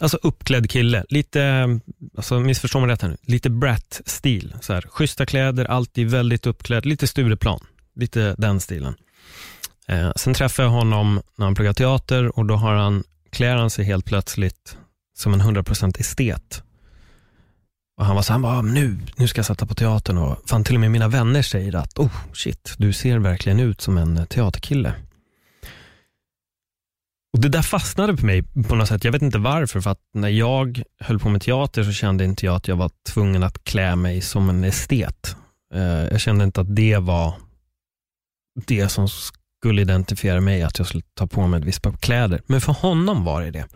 Alltså 0.00 0.18
uppklädd 0.22 0.70
kille. 0.70 1.04
Lite, 1.08 1.68
alltså 2.16 2.40
missförstå 2.40 2.80
mig 2.80 2.88
rätt 2.88 3.02
här 3.02 3.08
nu, 3.08 3.16
lite 3.22 3.50
brat-stil. 3.50 4.54
Så 4.60 4.72
här, 4.72 4.82
schyssta 4.88 5.26
kläder, 5.26 5.64
alltid 5.64 6.10
väldigt 6.10 6.46
uppklädd, 6.46 6.86
lite 6.86 7.06
Stureplan. 7.06 7.60
Lite 7.94 8.34
den 8.38 8.60
stilen. 8.60 8.94
Eh, 9.92 10.12
sen 10.16 10.34
träffade 10.34 10.68
jag 10.68 10.72
honom 10.72 11.20
när 11.36 11.46
han 11.46 11.54
pluggar 11.54 11.72
teater 11.72 12.38
och 12.38 12.46
då 12.46 12.54
har 12.56 12.74
han, 12.74 13.04
klär 13.30 13.56
han 13.56 13.70
sig 13.70 13.84
helt 13.84 14.04
plötsligt 14.04 14.76
som 15.18 15.34
en 15.34 15.40
100% 15.42 16.00
estet. 16.00 16.62
Och 17.96 18.06
han 18.06 18.16
var 18.16 18.22
så 18.22 18.32
här, 18.32 18.40
bara, 18.40 18.58
ah, 18.58 18.62
nu, 18.62 18.98
nu 19.16 19.28
ska 19.28 19.38
jag 19.38 19.46
sätta 19.46 19.66
på 19.66 19.74
teatern 19.74 20.18
och 20.18 20.42
fan 20.46 20.64
till 20.64 20.74
och 20.74 20.80
med 20.80 20.90
mina 20.90 21.08
vänner 21.08 21.42
säger 21.42 21.74
att, 21.74 21.98
oh 21.98 22.12
shit, 22.32 22.74
du 22.78 22.92
ser 22.92 23.18
verkligen 23.18 23.60
ut 23.60 23.80
som 23.80 23.98
en 23.98 24.26
teaterkille. 24.26 24.94
Och 27.32 27.40
Det 27.40 27.48
där 27.48 27.62
fastnade 27.62 28.16
på 28.16 28.26
mig 28.26 28.42
på 28.42 28.74
något 28.74 28.88
sätt. 28.88 29.04
Jag 29.04 29.12
vet 29.12 29.22
inte 29.22 29.38
varför, 29.38 29.80
för 29.80 29.90
att 29.90 30.00
när 30.14 30.28
jag 30.28 30.82
höll 31.00 31.18
på 31.18 31.28
med 31.28 31.42
teater 31.42 31.84
så 31.84 31.92
kände 31.92 32.24
inte 32.24 32.46
jag 32.46 32.54
att 32.54 32.68
jag 32.68 32.76
var 32.76 32.90
tvungen 33.08 33.42
att 33.42 33.64
klä 33.64 33.96
mig 33.96 34.20
som 34.20 34.48
en 34.48 34.64
estet. 34.64 35.36
Eh, 35.74 35.82
jag 35.82 36.20
kände 36.20 36.44
inte 36.44 36.60
att 36.60 36.76
det 36.76 36.98
var 36.98 37.34
det 38.54 38.88
som 38.88 39.08
skulle 39.62 39.82
identifiera 39.82 40.40
mig, 40.40 40.62
att 40.62 40.78
jag 40.78 40.86
skulle 40.86 41.02
ta 41.14 41.26
på 41.26 41.46
mig 41.46 41.60
ett 41.60 41.66
visst 41.66 41.82
par 41.82 41.92
kläder. 41.92 42.40
Men 42.46 42.60
för 42.60 42.72
honom 42.72 43.24
var 43.24 43.42
det 43.42 43.50
det. 43.50 43.66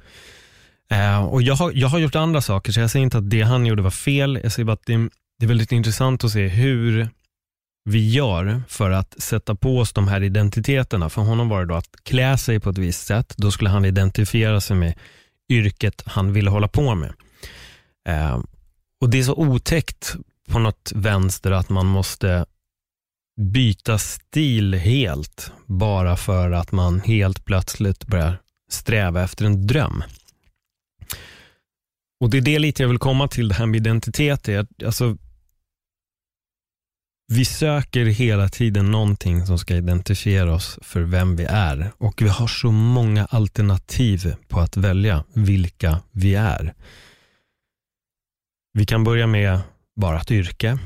Eh, 0.91 1.25
och 1.25 1.43
jag 1.43 1.55
har, 1.55 1.73
jag 1.75 1.89
har 1.89 1.99
gjort 1.99 2.15
andra 2.15 2.41
saker, 2.41 2.73
så 2.73 2.81
jag 2.81 2.91
säger 2.91 3.05
inte 3.05 3.19
att 3.19 3.31
det 3.31 3.43
han 3.43 3.67
gjorde 3.67 3.83
var 3.83 3.91
fel. 3.91 4.41
Jag 4.43 4.53
säger 4.53 4.67
bara 4.67 4.73
att 4.73 4.87
det, 4.87 5.09
det 5.39 5.47
är 5.47 5.49
väldigt 5.49 5.73
intressant 5.73 6.25
att 6.25 6.31
se 6.31 6.49
hur 6.49 7.09
vi 7.85 8.11
gör 8.11 8.63
för 8.69 8.91
att 8.91 9.23
sätta 9.23 9.55
på 9.55 9.79
oss 9.79 9.93
de 9.93 10.09
här 10.09 10.23
identiteterna. 10.23 11.09
För 11.09 11.23
honom 11.23 11.49
var 11.49 11.61
det 11.61 11.67
då 11.67 11.75
att 11.75 11.97
klä 12.03 12.39
sig 12.39 12.61
på 12.61 12.71
ett 12.71 12.79
visst 12.79 13.07
sätt. 13.07 13.35
Då 13.37 13.51
skulle 13.51 13.71
han 13.71 13.85
identifiera 13.85 14.61
sig 14.61 14.77
med 14.77 14.95
yrket 15.49 16.03
han 16.07 16.33
ville 16.33 16.51
hålla 16.51 16.69
på 16.69 16.95
med. 16.95 17.13
Eh, 18.09 18.41
och 19.01 19.11
Det 19.11 19.19
är 19.19 19.23
så 19.23 19.35
otäckt 19.35 20.17
på 20.49 20.59
något 20.59 20.93
vänster 20.95 21.51
att 21.51 21.69
man 21.69 21.87
måste 21.87 22.47
byta 23.37 23.99
stil 23.99 24.75
helt 24.75 25.53
bara 25.67 26.17
för 26.17 26.51
att 26.51 26.73
man 26.73 27.01
helt 27.01 27.45
plötsligt 27.45 28.07
börjar 28.07 28.39
sträva 28.71 29.23
efter 29.23 29.45
en 29.45 29.67
dröm. 29.67 30.03
Och 32.21 32.31
Det 32.31 32.37
är 32.37 32.43
det 32.43 32.59
lite 32.59 32.83
jag 32.83 32.89
vill 32.89 32.99
komma 32.99 33.29
till, 33.29 33.49
det 33.49 33.55
här 33.55 33.67
med 33.67 33.77
identitet. 33.77 34.49
Alltså, 34.85 35.17
vi 37.33 37.45
söker 37.45 38.05
hela 38.05 38.49
tiden 38.49 38.91
någonting 38.91 39.47
som 39.47 39.59
ska 39.59 39.77
identifiera 39.77 40.55
oss 40.55 40.79
för 40.83 41.01
vem 41.01 41.37
vi 41.37 41.45
är 41.45 41.93
och 41.99 42.23
vi 42.23 42.29
har 42.29 42.47
så 42.47 42.71
många 42.71 43.25
alternativ 43.25 44.35
på 44.49 44.61
att 44.61 44.77
välja 44.77 45.25
vilka 45.33 46.01
vi 46.11 46.35
är. 46.35 46.75
Vi 48.73 48.87
kan 48.87 49.05
börja 49.05 49.27
med 49.27 49.61
bara 50.01 50.21
ett 50.21 50.31
yrke. 50.31 50.79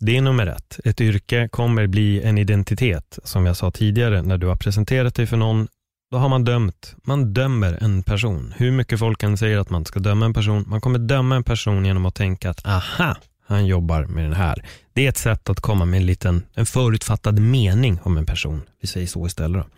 Det 0.00 0.16
är 0.16 0.20
nummer 0.20 0.46
ett. 0.46 0.80
Ett 0.84 1.00
yrke 1.00 1.48
kommer 1.48 1.86
bli 1.86 2.22
en 2.22 2.38
identitet. 2.38 3.18
Som 3.24 3.46
jag 3.46 3.56
sa 3.56 3.70
tidigare, 3.70 4.22
när 4.22 4.38
du 4.38 4.46
har 4.46 4.56
presenterat 4.56 5.14
dig 5.14 5.26
för 5.26 5.36
någon, 5.36 5.68
då 6.10 6.18
har 6.18 6.28
man 6.28 6.44
dömt. 6.44 6.94
Man 7.04 7.34
dömer 7.34 7.78
en 7.82 8.02
person. 8.02 8.54
Hur 8.56 8.70
mycket 8.70 8.98
folk 8.98 9.22
än 9.22 9.36
säger 9.36 9.58
att 9.58 9.70
man 9.70 9.84
ska 9.84 10.00
döma 10.00 10.26
en 10.26 10.34
person, 10.34 10.64
man 10.66 10.80
kommer 10.80 10.98
döma 10.98 11.36
en 11.36 11.44
person 11.44 11.84
genom 11.84 12.06
att 12.06 12.14
tänka 12.14 12.50
att 12.50 12.66
aha, 12.66 13.16
han 13.46 13.66
jobbar 13.66 14.04
med 14.04 14.24
den 14.24 14.32
här. 14.32 14.64
Det 14.92 15.04
är 15.04 15.08
ett 15.08 15.18
sätt 15.18 15.50
att 15.50 15.60
komma 15.60 15.84
med 15.84 15.96
en 15.96 16.06
liten 16.06 16.46
en 16.54 16.66
förutfattad 16.66 17.38
mening 17.38 17.98
om 18.02 18.16
en 18.16 18.26
person. 18.26 18.62
Vi 18.80 18.88
säger 18.88 19.06
så 19.06 19.26
istället. 19.26 19.62
Då. 19.62 19.68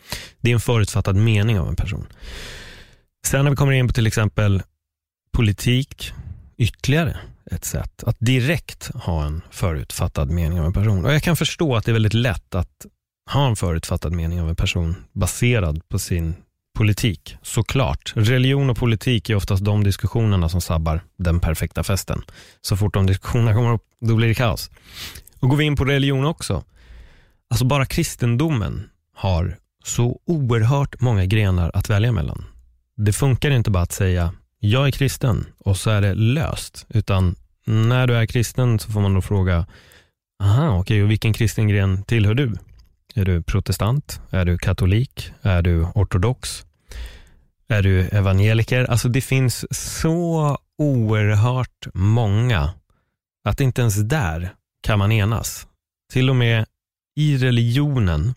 Det 0.41 0.51
är 0.51 0.55
en 0.55 0.61
förutfattad 0.61 1.17
mening 1.17 1.61
om 1.61 1.69
en 1.69 1.77
person. 1.77 2.07
Sen 3.27 3.45
när 3.45 3.51
vi 3.51 3.57
kommer 3.57 3.73
in 3.73 3.87
på 3.87 3.93
till 3.93 4.07
exempel 4.07 4.63
politik, 5.33 6.13
ytterligare 6.57 7.17
ett 7.51 7.65
sätt 7.65 8.05
att 8.05 8.17
direkt 8.19 8.91
ha 8.95 9.25
en 9.25 9.43
förutfattad 9.51 10.31
mening 10.31 10.61
om 10.61 10.67
en 10.67 10.73
person. 10.73 11.05
Och 11.05 11.15
Jag 11.15 11.23
kan 11.23 11.37
förstå 11.37 11.77
att 11.77 11.85
det 11.85 11.91
är 11.91 11.93
väldigt 11.93 12.15
lätt 12.15 12.55
att 12.55 12.87
ha 13.31 13.47
en 13.49 13.57
förutfattad 13.57 14.13
mening 14.13 14.41
av 14.41 14.49
en 14.49 14.57
person 14.57 14.95
baserad 15.13 15.89
på 15.89 15.99
sin 15.99 16.35
politik, 16.79 17.37
såklart. 17.43 18.13
Religion 18.17 18.71
och 18.71 18.77
politik 18.77 19.31
är 19.31 19.35
oftast 19.35 19.65
de 19.65 19.85
diskussionerna 19.85 20.49
som 20.49 20.61
sabbar 20.61 21.01
den 21.19 21.41
perfekta 21.41 21.85
festen. 21.85 22.23
Så 22.61 22.77
fort 22.77 22.95
de 22.95 23.07
diskussionerna 23.07 23.55
kommer 23.55 23.73
upp, 23.73 23.85
då 24.01 24.17
blir 24.17 24.29
det 24.29 24.35
kaos. 24.35 24.71
Och 25.41 25.49
går 25.49 25.57
vi 25.57 25.65
in 25.65 25.77
på 25.77 25.85
religion 25.85 26.25
också, 26.25 26.65
alltså 27.51 27.65
bara 27.65 27.87
kristendomen 27.87 28.89
har 29.15 29.57
så 29.85 30.21
oerhört 30.27 31.01
många 31.01 31.25
grenar 31.25 31.71
att 31.75 31.91
välja 31.91 32.13
mellan. 32.13 32.45
Det 32.97 33.13
funkar 33.13 33.51
inte 33.51 33.71
bara 33.71 33.83
att 33.83 33.93
säga 33.93 34.33
jag 34.59 34.87
är 34.87 34.91
kristen 34.91 35.47
och 35.59 35.77
så 35.77 35.91
är 35.91 36.01
det 36.01 36.15
löst, 36.15 36.87
utan 36.89 37.37
när 37.65 38.07
du 38.07 38.17
är 38.17 38.27
kristen 38.27 38.79
så 38.79 38.93
får 38.93 39.01
man 39.01 39.15
då 39.15 39.21
fråga, 39.21 39.67
aha, 40.43 40.69
okej, 40.69 40.81
okay, 40.81 41.03
och 41.03 41.11
vilken 41.11 41.33
kristen 41.33 41.69
gren 41.69 42.03
tillhör 42.03 42.35
du? 42.35 42.55
Är 43.15 43.25
du 43.25 43.43
protestant? 43.43 44.21
Är 44.31 44.45
du 44.45 44.59
katolik? 44.59 45.33
Är 45.43 45.63
du 45.63 45.87
ortodox? 45.95 46.67
Är 47.69 47.83
du 47.83 48.01
evangeliker? 48.01 48.85
Alltså 48.85 49.09
det 49.09 49.21
finns 49.21 49.65
så 49.71 50.59
oerhört 50.79 51.87
många 51.95 52.71
att 53.45 53.61
inte 53.61 53.81
ens 53.81 53.97
där 53.97 54.55
kan 54.83 54.99
man 54.99 55.13
enas. 55.13 55.67
Till 56.13 56.31
och 56.31 56.37
med 56.37 56.67
i 57.17 57.37
religionen 57.37 58.35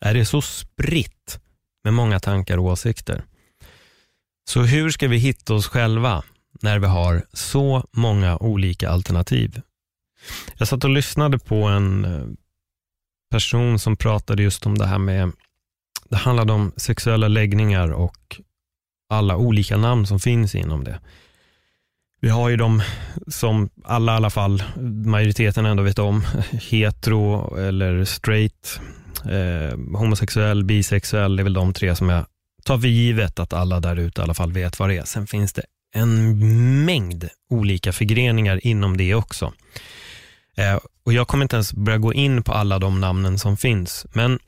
är 0.00 0.14
det 0.14 0.24
så 0.24 0.42
spritt 0.42 1.40
med 1.84 1.94
många 1.94 2.20
tankar 2.20 2.58
och 2.58 2.64
åsikter. 2.64 3.24
Så 4.48 4.62
hur 4.62 4.90
ska 4.90 5.08
vi 5.08 5.16
hitta 5.16 5.54
oss 5.54 5.66
själva 5.68 6.22
när 6.62 6.78
vi 6.78 6.86
har 6.86 7.22
så 7.32 7.84
många 7.92 8.36
olika 8.36 8.90
alternativ? 8.90 9.60
Jag 10.58 10.68
satt 10.68 10.84
och 10.84 10.90
lyssnade 10.90 11.38
på 11.38 11.64
en 11.64 12.04
eh, 12.04 12.26
person 13.30 13.78
som 13.78 13.96
pratade 13.96 14.42
just 14.42 14.66
om 14.66 14.78
det 14.78 14.86
här 14.86 14.98
med, 14.98 15.32
det 16.08 16.16
handlade 16.16 16.52
om 16.52 16.72
sexuella 16.76 17.28
läggningar 17.28 17.92
och 17.92 18.40
alla 19.08 19.36
olika 19.36 19.76
namn 19.76 20.06
som 20.06 20.20
finns 20.20 20.54
inom 20.54 20.84
det. 20.84 21.00
Vi 22.20 22.28
har 22.28 22.48
ju 22.48 22.56
de 22.56 22.82
som 23.28 23.68
alla 23.84 24.12
i 24.12 24.16
alla 24.16 24.30
fall, 24.30 24.62
majoriteten 25.04 25.66
ändå 25.66 25.82
vet 25.82 25.98
om, 25.98 26.22
hetero 26.70 27.56
eller 27.56 28.04
straight, 28.04 28.80
eh, 29.24 29.78
homosexuell, 29.98 30.64
bisexuell, 30.64 31.36
det 31.36 31.42
är 31.42 31.44
väl 31.44 31.52
de 31.52 31.72
tre 31.72 31.96
som 31.96 32.08
jag 32.08 32.26
tar 32.66 32.76
vi 32.76 32.88
givet 32.88 33.38
att 33.38 33.52
alla 33.52 33.80
där 33.80 33.96
ute 33.96 34.20
i 34.20 34.24
alla 34.24 34.34
fall 34.34 34.52
vet 34.52 34.78
vad 34.78 34.88
det 34.88 34.96
är. 34.96 35.04
Sen 35.04 35.26
finns 35.26 35.52
det 35.52 35.62
en 35.94 36.38
mängd 36.84 37.28
olika 37.50 37.92
förgreningar 37.92 38.66
inom 38.66 38.96
det 38.96 39.14
också. 39.14 39.52
Eh, 40.56 40.78
och 41.04 41.12
Jag 41.12 41.28
kommer 41.28 41.44
inte 41.44 41.56
ens 41.56 41.72
börja 41.72 41.98
gå 41.98 42.12
in 42.14 42.42
på 42.42 42.52
alla 42.52 42.78
de 42.78 43.00
namnen 43.00 43.38
som 43.38 43.56
finns, 43.56 44.06
men 44.12 44.38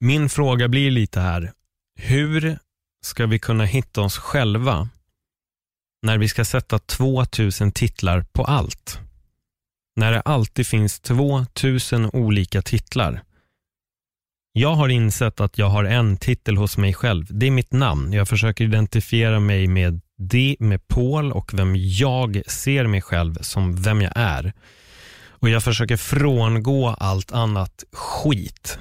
min 0.00 0.28
fråga 0.28 0.68
blir 0.68 0.90
lite 0.90 1.20
här, 1.20 1.52
Hur 1.96 2.58
ska 3.04 3.26
vi 3.26 3.38
kunna 3.38 3.64
hitta 3.64 4.00
oss 4.00 4.18
själva 4.18 4.88
när 6.02 6.18
vi 6.18 6.28
ska 6.28 6.44
sätta 6.44 6.78
2000 6.78 7.72
titlar 7.72 8.24
på 8.32 8.44
allt? 8.44 8.98
När 9.96 10.12
det 10.12 10.20
alltid 10.20 10.66
finns 10.66 11.00
2000 11.00 12.10
olika 12.12 12.62
titlar. 12.62 13.22
Jag 14.56 14.74
har 14.74 14.88
insett 14.88 15.40
att 15.40 15.58
jag 15.58 15.68
har 15.68 15.84
en 15.84 16.16
titel 16.16 16.56
hos 16.56 16.76
mig 16.76 16.94
själv. 16.94 17.26
Det 17.30 17.46
är 17.46 17.50
mitt 17.50 17.72
namn. 17.72 18.12
Jag 18.12 18.28
försöker 18.28 18.64
identifiera 18.64 19.40
mig 19.40 19.66
med 19.66 20.00
det, 20.18 20.56
med 20.58 20.88
Paul 20.88 21.32
och 21.32 21.54
vem 21.54 21.76
jag 21.76 22.42
ser 22.46 22.86
mig 22.86 23.02
själv 23.02 23.34
som 23.40 23.82
vem 23.82 24.02
jag 24.02 24.12
är. 24.14 24.52
Och 25.28 25.48
jag 25.48 25.62
försöker 25.62 25.96
frångå 25.96 26.88
allt 26.88 27.32
annat 27.32 27.84
skit. 27.92 28.78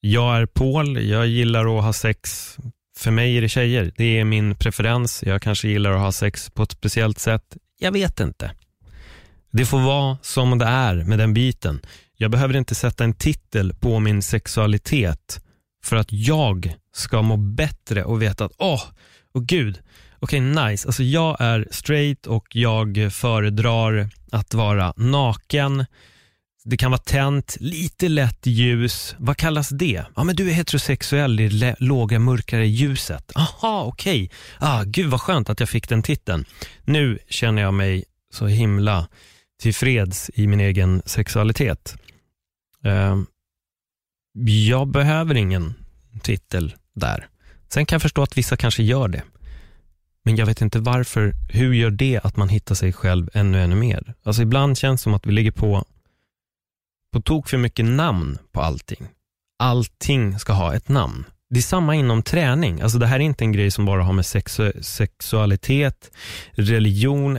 Jag 0.00 0.36
är 0.36 0.46
Paul, 0.46 1.08
jag 1.08 1.26
gillar 1.26 1.78
att 1.78 1.84
ha 1.84 1.92
sex. 1.92 2.56
För 2.98 3.10
mig 3.10 3.36
är 3.36 3.40
det 3.40 3.48
tjejer. 3.48 3.92
Det 3.96 4.18
är 4.18 4.24
min 4.24 4.54
preferens. 4.54 5.22
Jag 5.26 5.42
kanske 5.42 5.68
gillar 5.68 5.92
att 5.92 6.00
ha 6.00 6.12
sex 6.12 6.50
på 6.50 6.62
ett 6.62 6.72
speciellt 6.72 7.18
sätt. 7.18 7.56
Jag 7.78 7.92
vet 7.92 8.20
inte. 8.20 8.50
Det 9.50 9.66
får 9.66 9.80
vara 9.80 10.18
som 10.22 10.58
det 10.58 10.64
är 10.64 10.94
med 10.94 11.18
den 11.18 11.34
biten. 11.34 11.80
Jag 12.16 12.30
behöver 12.30 12.56
inte 12.56 12.74
sätta 12.74 13.04
en 13.04 13.14
titel 13.14 13.74
på 13.74 14.00
min 14.00 14.22
sexualitet 14.22 15.40
för 15.84 15.96
att 15.96 16.12
jag 16.12 16.74
ska 16.92 17.22
må 17.22 17.36
bättre 17.36 18.04
och 18.04 18.22
veta 18.22 18.44
att, 18.44 18.52
åh, 18.58 18.74
oh, 18.74 18.82
oh 19.34 19.42
gud, 19.42 19.80
okej 20.18 20.52
okay, 20.52 20.70
nice. 20.70 20.88
Alltså 20.88 21.02
jag 21.02 21.36
är 21.40 21.68
straight 21.70 22.26
och 22.26 22.46
jag 22.56 23.08
föredrar 23.10 24.08
att 24.32 24.54
vara 24.54 24.92
naken. 24.96 25.86
Det 26.64 26.76
kan 26.76 26.90
vara 26.90 27.00
tänt, 27.00 27.56
lite 27.60 28.08
lätt 28.08 28.46
ljus. 28.46 29.14
Vad 29.18 29.36
kallas 29.36 29.68
det? 29.68 30.04
Ja, 30.16 30.24
men 30.24 30.36
du 30.36 30.50
är 30.50 30.54
heterosexuell 30.54 31.40
i 31.40 31.48
det 31.48 31.76
låga 31.78 32.18
mörkare 32.18 32.66
ljuset. 32.66 33.32
Aha, 33.36 33.84
okej. 33.84 34.24
Okay. 34.24 34.68
Ah, 34.68 34.82
gud 34.84 35.06
vad 35.06 35.20
skönt 35.20 35.50
att 35.50 35.60
jag 35.60 35.68
fick 35.68 35.88
den 35.88 36.02
titeln. 36.02 36.44
Nu 36.84 37.18
känner 37.28 37.62
jag 37.62 37.74
mig 37.74 38.04
så 38.32 38.46
himla 38.46 39.08
tillfreds 39.58 40.30
i 40.34 40.46
min 40.46 40.60
egen 40.60 41.02
sexualitet. 41.06 41.96
Eh, 42.84 43.16
jag 44.68 44.88
behöver 44.88 45.34
ingen 45.34 45.74
titel 46.22 46.74
där. 46.94 47.28
Sen 47.68 47.86
kan 47.86 47.96
jag 47.96 48.02
förstå 48.02 48.22
att 48.22 48.38
vissa 48.38 48.56
kanske 48.56 48.82
gör 48.82 49.08
det. 49.08 49.22
Men 50.24 50.36
jag 50.36 50.46
vet 50.46 50.60
inte 50.60 50.78
varför. 50.78 51.34
Hur 51.48 51.74
gör 51.74 51.90
det 51.90 52.20
att 52.22 52.36
man 52.36 52.48
hittar 52.48 52.74
sig 52.74 52.92
själv 52.92 53.30
ännu, 53.34 53.62
ännu 53.62 53.76
mer? 53.76 54.14
Alltså 54.22 54.42
ibland 54.42 54.78
känns 54.78 55.00
det 55.00 55.02
som 55.02 55.14
att 55.14 55.26
vi 55.26 55.32
ligger 55.32 55.50
på, 55.50 55.84
på 57.12 57.20
tok 57.20 57.48
för 57.48 57.58
mycket 57.58 57.84
namn 57.84 58.38
på 58.52 58.60
allting. 58.60 59.08
Allting 59.58 60.38
ska 60.38 60.52
ha 60.52 60.74
ett 60.74 60.88
namn. 60.88 61.24
Det 61.50 61.58
är 61.58 61.62
samma 61.62 61.94
inom 61.94 62.22
träning. 62.22 62.80
Alltså 62.80 62.98
det 62.98 63.06
här 63.06 63.16
är 63.16 63.24
inte 63.24 63.44
en 63.44 63.52
grej 63.52 63.70
som 63.70 63.84
bara 63.84 64.02
har 64.02 64.12
med 64.12 64.26
sexu 64.26 64.72
sexualitet, 64.82 66.10
religion. 66.50 67.38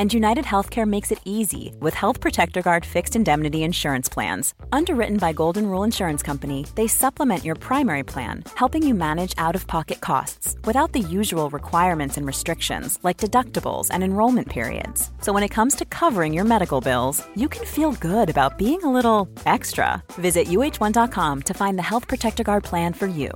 And 0.00 0.14
United 0.14 0.46
Healthcare 0.46 0.86
makes 0.86 1.12
it 1.12 1.20
easy 1.26 1.76
with 1.78 1.92
Health 1.92 2.20
Protector 2.20 2.62
Guard 2.62 2.86
fixed 2.86 3.14
indemnity 3.16 3.64
insurance 3.64 4.08
plans. 4.08 4.54
Underwritten 4.72 5.18
by 5.18 5.34
Golden 5.34 5.66
Rule 5.66 5.84
Insurance 5.84 6.22
Company, 6.22 6.64
they 6.74 6.86
supplement 6.88 7.44
your 7.44 7.54
primary 7.54 8.02
plan, 8.02 8.44
helping 8.54 8.82
you 8.88 8.94
manage 8.94 9.34
out 9.36 9.54
of 9.54 9.66
pocket 9.66 10.00
costs 10.00 10.56
without 10.64 10.92
the 10.94 11.00
usual 11.00 11.50
requirements 11.50 12.16
and 12.16 12.26
restrictions 12.26 12.98
like 13.02 13.18
deductibles 13.18 13.88
and 13.90 14.02
enrollment 14.02 14.48
periods. 14.48 15.10
So 15.20 15.34
when 15.34 15.42
it 15.42 15.54
comes 15.54 15.76
to 15.76 15.84
covering 15.84 16.32
your 16.32 16.46
medical 16.46 16.80
bills, 16.80 17.22
you 17.36 17.50
can 17.50 17.66
feel 17.66 17.92
good 17.92 18.30
about 18.30 18.56
being 18.56 18.82
a 18.82 18.92
little 18.92 19.28
extra. 19.44 20.02
Visit 20.14 20.48
uh1.com 20.48 21.42
to 21.42 21.52
find 21.52 21.78
the 21.78 21.88
Health 21.90 22.08
Protector 22.08 22.42
Guard 22.42 22.64
plan 22.64 22.94
for 22.94 23.06
you. 23.06 23.32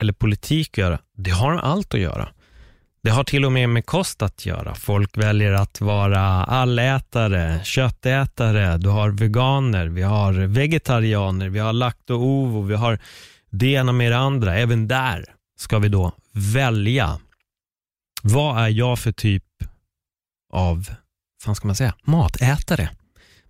Eller 0.00 0.12
politik 0.12 0.78
göra. 0.78 0.98
Det 1.16 1.30
har 1.30 1.52
allt 1.52 1.94
att 1.94 2.00
göra. 2.00 2.28
Det 3.02 3.10
har 3.10 3.24
till 3.24 3.44
och 3.44 3.52
med 3.52 3.68
med 3.68 3.86
kost 3.86 4.22
att 4.22 4.46
göra. 4.46 4.74
Folk 4.74 5.16
väljer 5.16 5.52
att 5.52 5.80
vara 5.80 6.20
allätare, 6.44 7.60
köttätare, 7.64 8.78
du 8.78 8.88
har 8.88 9.10
veganer, 9.10 9.86
vi 9.86 10.02
har 10.02 10.32
vegetarianer, 10.32 11.48
vi 11.48 11.58
har 11.58 11.72
lakto-ovo, 11.72 12.62
vi 12.62 12.74
har 12.74 12.98
det 13.50 13.66
ena 13.66 13.92
med 13.92 14.12
det 14.12 14.18
andra. 14.18 14.58
Även 14.58 14.88
där 14.88 15.24
ska 15.58 15.78
vi 15.78 15.88
då 15.88 16.12
välja. 16.32 17.18
Vad 18.22 18.58
är 18.62 18.68
jag 18.68 18.98
för 18.98 19.12
typ 19.12 19.44
av, 20.52 20.90
vad 21.46 21.56
ska 21.56 21.66
man 21.66 21.76
säga, 21.76 21.94
matätare? 22.02 22.90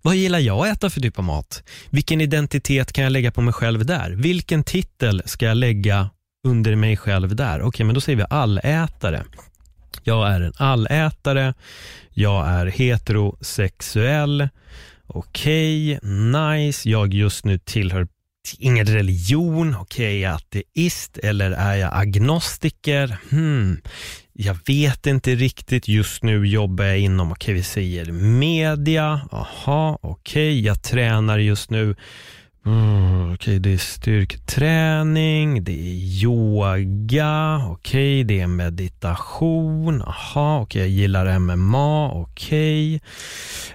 Vad 0.01 0.15
gillar 0.15 0.39
jag 0.39 0.67
att 0.67 0.77
äta 0.77 0.89
för 0.89 1.01
typ 1.01 1.19
av 1.19 1.25
mat? 1.25 1.63
Vilken 1.89 2.21
identitet 2.21 2.93
kan 2.93 3.03
jag 3.03 3.11
lägga 3.11 3.31
på 3.31 3.41
mig 3.41 3.53
själv 3.53 3.85
där? 3.85 4.11
Vilken 4.11 4.63
titel 4.63 5.21
ska 5.25 5.45
jag 5.45 5.57
lägga 5.57 6.09
under 6.43 6.75
mig 6.75 6.97
själv 6.97 7.35
där? 7.35 7.59
Okej, 7.59 7.67
okay, 7.67 7.85
men 7.85 7.95
då 7.95 8.01
säger 8.01 8.17
vi 8.17 8.25
allätare. 8.29 9.23
Jag 10.03 10.29
är 10.29 10.41
en 10.41 10.53
allätare, 10.57 11.53
jag 12.09 12.47
är 12.47 12.65
heterosexuell, 12.65 14.49
okej, 15.07 15.97
okay, 15.97 16.09
nice, 16.09 16.89
jag 16.89 17.13
just 17.13 17.45
nu 17.45 17.57
tillhör 17.57 18.07
ingen 18.57 18.85
religion, 18.85 19.75
okej, 19.75 20.05
okay, 20.05 20.17
är 20.17 20.21
jag 20.21 20.35
ateist 20.35 21.17
eller 21.17 21.51
är 21.51 21.75
jag 21.75 21.91
agnostiker? 21.93 23.17
Hmm. 23.29 23.81
Jag 24.33 24.57
vet 24.67 25.05
inte 25.05 25.35
riktigt, 25.35 25.87
just 25.87 26.23
nu 26.23 26.47
jobbar 26.47 26.85
jag 26.85 26.99
inom, 26.99 27.31
okej 27.31 27.43
okay, 27.43 27.55
vi 27.55 27.63
säger 27.63 28.11
media, 28.11 29.21
aha, 29.31 29.99
okej, 30.01 30.61
jag 30.61 30.83
tränar 30.83 31.37
just 31.37 31.69
nu 31.69 31.95
Mm, 32.65 33.23
okej, 33.23 33.33
okay, 33.33 33.59
det 33.59 33.73
är 33.73 33.77
styrketräning, 33.77 35.63
det 35.63 35.71
är 35.71 36.23
yoga, 36.23 37.61
okej, 37.65 38.21
okay, 38.21 38.23
det 38.23 38.39
är 38.41 38.47
meditation, 38.47 40.01
aha, 40.01 40.59
okej, 40.61 40.63
okay, 40.63 40.81
jag 40.81 40.89
gillar 40.89 41.39
MMA, 41.39 42.11
okej, 42.11 43.01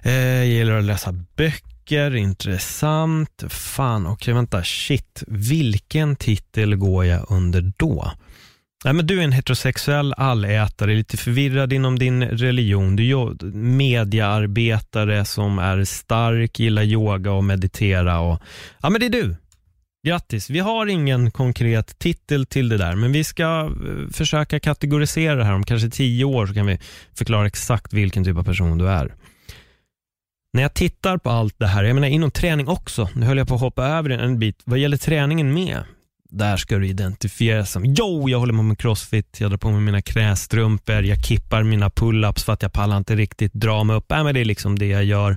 eh, 0.03 0.13
jag 0.13 0.47
gillar 0.47 0.79
att 0.79 0.85
läsa 0.85 1.13
böcker, 1.37 2.17
intressant, 2.17 3.45
fan, 3.49 4.07
okej, 4.07 4.35
vänta, 4.35 4.65
shit, 4.65 5.23
vilken 5.27 6.17
titel 6.17 6.77
går 6.77 7.05
jag 7.05 7.27
under 7.29 7.73
då? 7.77 8.13
Nej, 8.85 8.93
men 8.93 9.07
du 9.07 9.21
är 9.21 9.25
en 9.25 9.33
heterosexuell 9.33 10.15
allätare, 10.17 10.95
lite 10.95 11.17
förvirrad 11.17 11.73
inom 11.73 11.99
din 11.99 12.25
religion. 12.25 12.97
Du 12.97 13.11
är 13.11 13.53
mediaarbetare 13.55 15.25
som 15.25 15.59
är 15.59 15.85
stark, 15.85 16.61
gillar 16.61 16.83
yoga 16.83 17.33
och 17.33 17.45
meditera. 17.45 18.21
Och, 18.21 18.41
ja, 18.83 18.91
men 18.91 19.01
det 19.01 19.07
är 19.07 19.11
du. 19.11 19.37
Grattis. 20.07 20.51
Vi 20.51 20.59
har 20.59 20.87
ingen 20.87 21.31
konkret 21.31 21.99
titel 21.99 22.47
till 22.47 22.69
det 22.69 22.77
där, 22.77 22.95
men 22.95 23.13
vi 23.13 23.25
ska 23.25 23.45
eh, 23.45 24.13
försöka 24.13 24.61
kategorisera 24.61 25.35
det 25.35 25.45
här. 25.45 25.55
Om 25.55 25.65
kanske 25.65 25.91
tio 25.91 26.25
år 26.25 26.47
så 26.47 26.55
kan 26.55 26.67
vi 26.67 26.79
förklara 27.15 27.47
exakt 27.47 27.93
vilken 27.93 28.25
typ 28.25 28.37
av 28.37 28.45
person 28.45 28.79
du 28.79 28.89
är. 28.89 29.15
När 30.53 30.63
jag 30.63 30.75
tittar 30.75 31.19
på 31.19 31.31
allt 31.31 31.59
det 31.59 31.67
här, 31.67 31.85
jag 31.85 31.95
menar 31.95 32.09
inom 32.09 32.31
träning 32.31 32.69
också, 32.69 33.09
nu 33.15 33.27
höll 33.27 33.39
jag 33.39 33.49
på 33.49 33.55
att 33.55 33.61
hoppa 33.61 33.87
över 33.87 34.11
en 34.11 34.39
bit, 34.39 34.63
vad 34.65 34.79
gäller 34.79 34.97
träningen 34.97 35.55
med, 35.55 35.85
där 36.39 36.57
ska 36.57 36.79
du 36.79 36.89
identifiera 36.89 37.65
som, 37.65 37.85
jo, 37.85 38.29
jag 38.29 38.39
håller 38.39 38.53
på 38.53 38.63
med 38.63 38.79
crossfit, 38.79 39.41
jag 39.41 39.51
drar 39.51 39.59
på 39.59 39.71
mig 39.71 39.81
mina 39.81 40.03
krästrumpor, 40.03 41.03
jag 41.03 41.25
kippar 41.25 41.63
mina 41.63 41.89
pull-ups 41.89 42.45
för 42.45 42.53
att 42.53 42.63
jag 42.63 42.73
pallar 42.73 42.97
inte 42.97 43.17
riktigt 43.17 43.53
dra 43.53 43.85
mig 43.85 43.97
upp. 43.97 44.13
Äh, 44.13 44.25
men 44.25 44.35
det 44.35 44.41
är 44.41 44.45
liksom 44.45 44.79
det 44.79 44.87
jag 44.87 45.05
gör. 45.05 45.37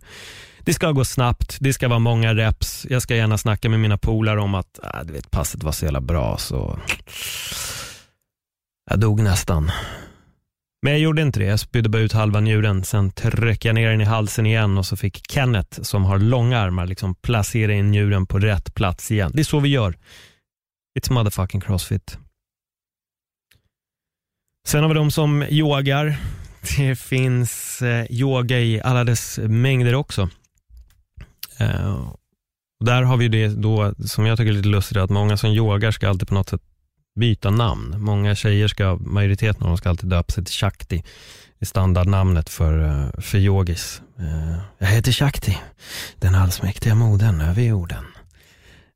Det 0.60 0.74
ska 0.74 0.92
gå 0.92 1.06
snabbt, 1.06 1.58
det 1.60 1.74
ska 1.74 1.88
vara 1.88 2.00
många 2.00 2.34
reps. 2.34 2.86
Jag 2.90 3.02
ska 3.02 3.16
gärna 3.16 3.38
snacka 3.38 3.70
med 3.70 3.80
mina 3.80 3.98
polare 3.98 4.42
om 4.42 4.56
att 4.56 4.80
äh, 4.84 5.04
du 5.06 5.14
vet, 5.14 5.32
passet 5.32 5.64
var 5.64 5.72
så 5.72 5.86
jävla 5.86 6.02
bra 6.02 6.38
så 6.38 6.80
jag 8.90 9.00
dog 9.00 9.20
nästan. 9.20 9.72
Men 10.82 10.94
jag 10.94 11.00
gjorde 11.00 11.22
inte 11.22 11.40
det. 11.40 11.46
Jag 11.46 11.60
spydde 11.60 11.90
bara 11.90 12.02
ut 12.02 12.14
halva 12.14 12.40
njuren. 12.40 12.84
Sen 12.84 13.12
tryckte 13.12 13.68
jag 13.68 13.76
ner 13.76 13.90
den 13.90 14.02
i 14.02 14.04
halsen 14.04 14.46
igen 14.46 14.78
och 14.78 14.86
så 14.86 14.98
fick 14.98 15.32
Kenneth, 15.32 15.82
som 15.82 16.06
har 16.06 16.20
långa 16.20 16.60
armar, 16.60 16.86
liksom 16.88 17.16
placera 17.16 17.74
in 17.74 17.92
njuren 17.92 18.26
på 18.26 18.40
rätt 18.40 18.76
plats 18.76 19.12
igen. 19.12 19.32
Det 19.34 19.42
är 19.42 19.44
så 19.44 19.60
vi 19.60 19.70
gör. 19.70 19.96
It's 20.98 21.12
motherfucking 21.12 21.62
crossfit. 21.62 22.18
Sen 24.68 24.82
har 24.82 24.90
vi 24.90 24.96
de 24.96 25.12
som 25.12 25.44
yogar. 25.44 26.18
Det 26.78 26.96
finns 26.96 27.82
eh, 27.82 28.12
yoga 28.12 28.60
i 28.60 28.82
alla 28.82 29.04
dess 29.04 29.40
mängder 29.44 29.96
också. 29.96 30.30
Eh, 31.60 32.14
där 32.86 33.04
har 33.04 33.18
vi 33.18 33.28
det 33.28 33.48
då 33.48 33.94
som 34.06 34.26
jag 34.26 34.38
tycker 34.38 34.52
är 34.52 34.56
lite 34.56 34.68
lustigt, 34.68 34.98
att 34.98 35.10
många 35.10 35.38
som 35.38 35.50
yogar 35.50 35.92
ska 35.92 36.10
alltid 36.10 36.28
på 36.28 36.34
något 36.34 36.50
sätt 36.50 36.62
byta 37.20 37.50
namn. 37.50 37.96
Många 38.02 38.36
tjejer 38.36 38.68
ska, 38.68 38.96
majoriteten 38.96 39.64
av 39.64 39.68
dem 39.68 39.78
ska 39.78 39.90
alltid 39.90 40.10
döpa 40.10 40.34
sig 40.34 40.46
till 40.46 40.54
Shakti. 40.54 41.04
Det 41.60 41.64
är 41.64 41.66
standardnamnet 41.66 42.50
för, 42.50 42.86
eh, 42.86 43.22
för 43.22 43.38
yogis. 43.38 44.02
Uh, 44.20 44.58
jag 44.78 44.88
heter 44.88 45.12
Shakti, 45.12 45.58
den 46.20 46.36
allsmäktiga 46.36 46.96
modern 46.96 47.42
över 47.42 47.62
jorden. 47.62 48.04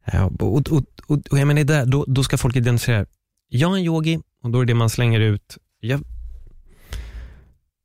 Eh, 0.06 0.26
och, 0.26 0.72
och, 0.72 0.84
och, 1.08 1.20
och 1.30 1.40
jag 1.40 1.48
menar, 1.48 1.64
där, 1.64 1.86
då, 1.86 2.06
då 2.08 2.24
ska 2.24 2.38
folk 2.38 2.56
identifiera, 2.56 3.06
jag 3.50 3.72
är 3.72 3.78
en 3.78 3.84
yogi 3.84 4.20
och 4.44 4.50
då 4.50 4.62
är 4.62 4.66
det 4.66 4.74
man 4.74 4.90
slänger 4.90 5.20
ut. 5.20 5.58
Jag, 5.80 6.02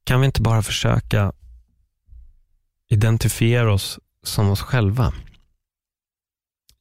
kan 0.04 0.20
vi 0.20 0.26
inte 0.26 0.42
bara 0.42 0.62
försöka 0.62 1.32
identifiera 2.88 3.72
oss 3.72 3.98
som 4.22 4.50
oss 4.50 4.60
själva? 4.60 5.12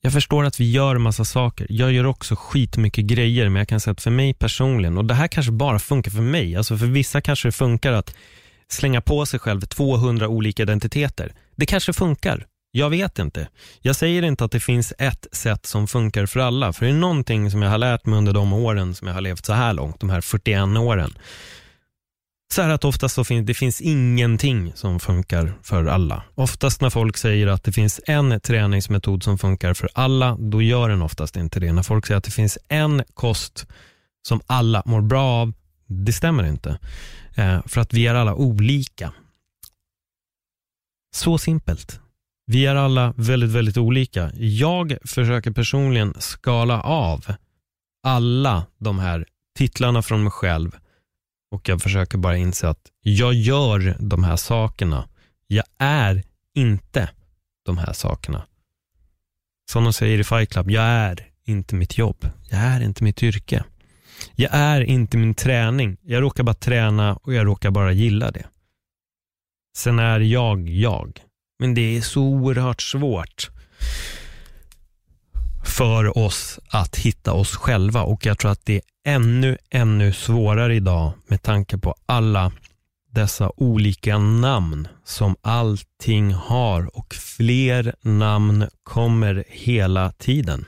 Jag 0.01 0.13
förstår 0.13 0.43
att 0.43 0.59
vi 0.59 0.71
gör 0.71 0.97
massa 0.97 1.25
saker. 1.25 1.67
Jag 1.69 1.91
gör 1.91 2.05
också 2.05 2.35
skitmycket 2.35 3.05
grejer, 3.05 3.49
men 3.49 3.59
jag 3.59 3.67
kan 3.67 3.79
säga 3.79 3.91
att 3.91 4.01
för 4.01 4.11
mig 4.11 4.33
personligen, 4.33 4.97
och 4.97 5.05
det 5.05 5.13
här 5.13 5.27
kanske 5.27 5.51
bara 5.51 5.79
funkar 5.79 6.11
för 6.11 6.21
mig, 6.21 6.55
alltså 6.55 6.77
för 6.77 6.85
vissa 6.85 7.21
kanske 7.21 7.47
det 7.47 7.51
funkar 7.51 7.91
att 7.91 8.15
slänga 8.67 9.01
på 9.01 9.25
sig 9.25 9.39
själv 9.39 9.61
200 9.61 10.27
olika 10.27 10.63
identiteter. 10.63 11.33
Det 11.55 11.65
kanske 11.65 11.93
funkar. 11.93 12.45
Jag 12.77 12.89
vet 12.89 13.19
inte. 13.19 13.47
Jag 13.81 13.95
säger 13.95 14.21
inte 14.21 14.45
att 14.45 14.51
det 14.51 14.59
finns 14.59 14.93
ett 14.97 15.27
sätt 15.31 15.65
som 15.65 15.87
funkar 15.87 16.25
för 16.25 16.39
alla, 16.39 16.73
för 16.73 16.85
det 16.85 16.91
är 16.91 16.95
någonting 16.95 17.51
som 17.51 17.61
jag 17.61 17.69
har 17.69 17.77
lärt 17.77 18.05
mig 18.05 18.17
under 18.17 18.33
de 18.33 18.53
åren 18.53 18.95
som 18.95 19.07
jag 19.07 19.13
har 19.13 19.21
levt 19.21 19.45
så 19.45 19.53
här 19.53 19.73
långt, 19.73 19.99
de 19.99 20.09
här 20.09 20.21
41 20.21 20.77
åren. 20.77 21.13
Så 22.53 22.61
här 22.61 22.69
att 22.69 22.85
oftast 22.85 23.15
så 23.15 23.23
finns 23.23 23.47
det 23.47 23.53
finns 23.53 23.81
ingenting 23.81 24.71
som 24.75 24.99
funkar 24.99 25.53
för 25.63 25.85
alla. 25.85 26.23
Oftast 26.35 26.81
när 26.81 26.89
folk 26.89 27.17
säger 27.17 27.47
att 27.47 27.63
det 27.63 27.71
finns 27.71 28.01
en 28.07 28.39
träningsmetod 28.39 29.23
som 29.23 29.37
funkar 29.37 29.73
för 29.73 29.89
alla, 29.93 30.37
då 30.39 30.61
gör 30.61 30.89
den 30.89 31.01
oftast 31.01 31.35
inte 31.35 31.59
det. 31.59 31.73
När 31.73 31.83
folk 31.83 32.05
säger 32.05 32.17
att 32.17 32.23
det 32.23 32.31
finns 32.31 32.57
en 32.67 33.03
kost 33.13 33.67
som 34.27 34.41
alla 34.47 34.83
mår 34.85 35.01
bra 35.01 35.23
av, 35.23 35.53
det 35.87 36.13
stämmer 36.13 36.43
inte. 36.43 36.79
Eh, 37.35 37.59
för 37.65 37.81
att 37.81 37.93
vi 37.93 38.07
är 38.07 38.15
alla 38.15 38.35
olika. 38.35 39.13
Så 41.15 41.37
simpelt. 41.37 41.99
Vi 42.45 42.65
är 42.65 42.75
alla 42.75 43.13
väldigt, 43.17 43.49
väldigt 43.49 43.77
olika. 43.77 44.31
Jag 44.35 44.97
försöker 45.05 45.51
personligen 45.51 46.13
skala 46.19 46.81
av 46.81 47.25
alla 48.03 48.65
de 48.77 48.99
här 48.99 49.25
titlarna 49.57 50.01
från 50.01 50.23
mig 50.23 50.31
själv 50.31 50.71
och 51.51 51.69
jag 51.69 51.81
försöker 51.81 52.17
bara 52.17 52.37
inse 52.37 52.69
att 52.69 52.91
jag 53.01 53.33
gör 53.33 53.97
de 53.99 54.23
här 54.23 54.35
sakerna. 54.35 55.09
Jag 55.47 55.65
är 55.77 56.23
inte 56.53 57.09
de 57.65 57.77
här 57.77 57.93
sakerna. 57.93 58.45
Som 59.71 59.83
de 59.83 59.93
säger 59.93 60.19
i 60.19 60.23
Fight 60.23 60.49
Club, 60.49 60.71
jag 60.71 60.83
är 60.83 61.27
inte 61.45 61.75
mitt 61.75 61.97
jobb. 61.97 62.29
Jag 62.49 62.59
är 62.59 62.81
inte 62.81 63.03
mitt 63.03 63.23
yrke. 63.23 63.63
Jag 64.35 64.49
är 64.53 64.81
inte 64.81 65.17
min 65.17 65.33
träning. 65.33 65.97
Jag 66.01 66.21
råkar 66.21 66.43
bara 66.43 66.55
träna 66.55 67.15
och 67.15 67.33
jag 67.33 67.47
råkar 67.47 67.71
bara 67.71 67.91
gilla 67.91 68.31
det. 68.31 68.45
Sen 69.77 69.99
är 69.99 70.19
jag 70.19 70.69
jag. 70.69 71.21
Men 71.59 71.73
det 71.73 71.97
är 71.97 72.01
så 72.01 72.21
oerhört 72.21 72.81
svårt 72.81 73.49
för 75.65 76.17
oss 76.17 76.59
att 76.69 76.95
hitta 76.95 77.33
oss 77.33 77.55
själva 77.55 78.03
och 78.03 78.25
jag 78.25 78.37
tror 78.37 78.51
att 78.51 78.65
det 78.65 78.75
är 78.75 78.81
ännu, 79.05 79.57
ännu 79.69 80.13
svårare 80.13 80.75
idag 80.75 81.13
med 81.27 81.41
tanke 81.41 81.77
på 81.77 81.95
alla 82.05 82.51
dessa 83.11 83.51
olika 83.57 84.17
namn 84.17 84.87
som 85.03 85.35
allting 85.41 86.33
har 86.33 86.97
och 86.97 87.13
fler 87.13 87.95
namn 88.01 88.67
kommer 88.83 89.43
hela 89.47 90.11
tiden. 90.11 90.65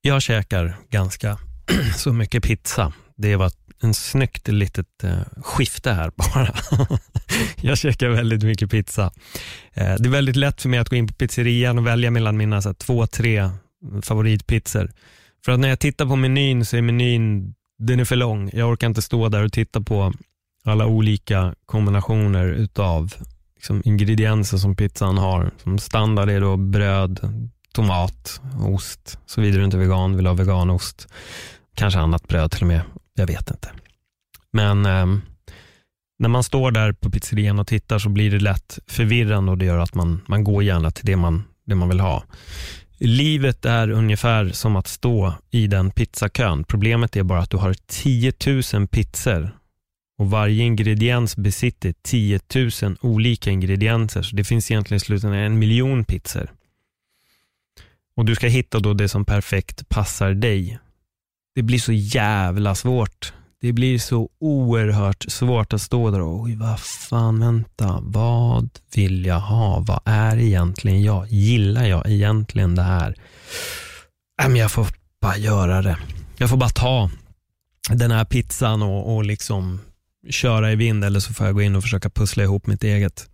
Jag 0.00 0.22
käkar 0.22 0.76
ganska 0.90 1.38
så 1.96 2.12
mycket 2.12 2.42
pizza. 2.42 2.92
Det 3.16 3.36
var 3.36 3.52
en 3.80 3.94
snyggt 3.94 4.48
litet 4.48 5.04
eh, 5.04 5.42
skifte 5.42 5.92
här 5.92 6.12
bara. 6.16 6.54
jag 7.60 7.78
käkar 7.78 8.08
väldigt 8.08 8.42
mycket 8.42 8.70
pizza. 8.70 9.12
Eh, 9.74 9.94
det 9.98 10.08
är 10.08 10.10
väldigt 10.10 10.36
lätt 10.36 10.62
för 10.62 10.68
mig 10.68 10.78
att 10.78 10.88
gå 10.88 10.96
in 10.96 11.06
på 11.06 11.14
pizzerian 11.14 11.78
och 11.78 11.86
välja 11.86 12.10
mellan 12.10 12.36
mina 12.36 12.62
så 12.62 12.68
här, 12.68 12.74
två, 12.74 13.06
tre 13.06 13.50
favoritpizzor. 14.02 14.90
För 15.44 15.52
att 15.52 15.60
när 15.60 15.68
jag 15.68 15.78
tittar 15.78 16.06
på 16.06 16.16
menyn 16.16 16.64
så 16.64 16.76
är 16.76 16.82
menyn, 16.82 17.54
den 17.78 18.00
är 18.00 18.04
för 18.04 18.16
lång. 18.16 18.50
Jag 18.52 18.70
orkar 18.70 18.86
inte 18.86 19.02
stå 19.02 19.28
där 19.28 19.44
och 19.44 19.52
titta 19.52 19.80
på 19.80 20.12
alla 20.64 20.86
olika 20.86 21.54
kombinationer 21.66 22.46
utav 22.46 23.14
liksom, 23.54 23.82
ingredienser 23.84 24.58
som 24.58 24.76
pizzan 24.76 25.18
har. 25.18 25.50
Som 25.62 25.78
standard 25.78 26.28
är 26.28 26.40
då 26.40 26.56
bröd, 26.56 27.20
tomat, 27.72 28.40
ost. 28.60 29.18
Såvida 29.26 29.58
du 29.58 29.64
inte 29.64 29.76
är 29.76 29.80
vegan, 29.80 30.16
vill 30.16 30.26
ha 30.26 30.34
veganost. 30.34 31.08
Kanske 31.74 32.00
annat 32.00 32.28
bröd 32.28 32.50
till 32.50 32.62
och 32.62 32.68
med. 32.68 32.82
Jag 33.18 33.26
vet 33.26 33.50
inte. 33.50 33.70
Men 34.52 34.86
eh, 34.86 35.06
när 36.18 36.28
man 36.28 36.42
står 36.42 36.70
där 36.70 36.92
på 36.92 37.10
pizzerian 37.10 37.58
och 37.58 37.66
tittar 37.66 37.98
så 37.98 38.08
blir 38.08 38.30
det 38.30 38.38
lätt 38.38 38.78
förvirrande 38.86 39.52
och 39.52 39.58
det 39.58 39.64
gör 39.64 39.78
att 39.78 39.94
man, 39.94 40.20
man 40.26 40.44
går 40.44 40.62
gärna 40.62 40.90
till 40.90 41.06
det 41.06 41.16
man, 41.16 41.44
det 41.66 41.74
man 41.74 41.88
vill 41.88 42.00
ha. 42.00 42.24
Livet 42.98 43.64
är 43.64 43.90
ungefär 43.90 44.48
som 44.48 44.76
att 44.76 44.86
stå 44.86 45.34
i 45.50 45.66
den 45.66 45.90
pizzakön. 45.90 46.64
Problemet 46.64 47.16
är 47.16 47.22
bara 47.22 47.40
att 47.40 47.50
du 47.50 47.56
har 47.56 47.74
10 47.86 48.32
000 48.74 48.86
pizzor 48.88 49.58
och 50.18 50.30
varje 50.30 50.64
ingrediens 50.64 51.36
besitter 51.36 51.94
10 52.02 52.40
000 52.82 52.96
olika 53.00 53.50
ingredienser. 53.50 54.22
Så 54.22 54.36
det 54.36 54.44
finns 54.44 54.70
egentligen 54.70 54.96
i 54.96 55.00
slutändan 55.00 55.40
en 55.40 55.58
miljon 55.58 56.04
pizzor. 56.04 56.50
Och 58.16 58.24
du 58.24 58.34
ska 58.34 58.46
hitta 58.46 58.78
då 58.78 58.94
det 58.94 59.08
som 59.08 59.24
perfekt 59.24 59.88
passar 59.88 60.34
dig. 60.34 60.78
Det 61.58 61.62
blir 61.62 61.78
så 61.78 61.92
jävla 61.92 62.74
svårt. 62.74 63.32
Det 63.60 63.72
blir 63.72 63.98
så 63.98 64.28
oerhört 64.40 65.24
svårt 65.28 65.72
att 65.72 65.82
stå 65.82 66.10
där 66.10 66.20
och, 66.20 66.40
oj 66.40 66.56
vad 66.56 66.80
fan, 66.80 67.40
vänta, 67.40 67.98
vad 68.02 68.68
vill 68.94 69.26
jag 69.26 69.40
ha? 69.40 69.80
Vad 69.80 70.00
är 70.04 70.36
egentligen 70.36 71.02
jag? 71.02 71.26
Gillar 71.28 71.84
jag 71.86 72.10
egentligen 72.10 72.74
det 72.74 72.82
här? 72.82 73.14
Men 74.42 74.56
jag 74.56 74.72
får 74.72 74.86
bara 75.20 75.36
göra 75.36 75.82
det. 75.82 75.98
Jag 76.36 76.50
får 76.50 76.56
bara 76.56 76.70
ta 76.70 77.10
den 77.90 78.10
här 78.10 78.24
pizzan 78.24 78.82
och, 78.82 79.16
och 79.16 79.24
liksom 79.24 79.80
köra 80.30 80.72
i 80.72 80.76
vind 80.76 81.04
eller 81.04 81.20
så 81.20 81.34
får 81.34 81.46
jag 81.46 81.54
gå 81.54 81.62
in 81.62 81.76
och 81.76 81.82
försöka 81.82 82.10
pussla 82.10 82.42
ihop 82.42 82.66
mitt 82.66 82.84
eget. 82.84 83.30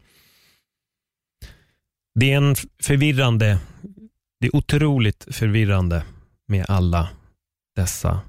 Det 2.15 2.33
är 2.33 2.37
en 2.37 2.57
förvirrande, 2.83 3.59
det 4.41 4.47
är 4.47 4.57
otroligt 4.57 5.27
förvirrande 5.31 6.03
med 6.49 6.67
alla 6.69 7.09
dessa 7.77 8.21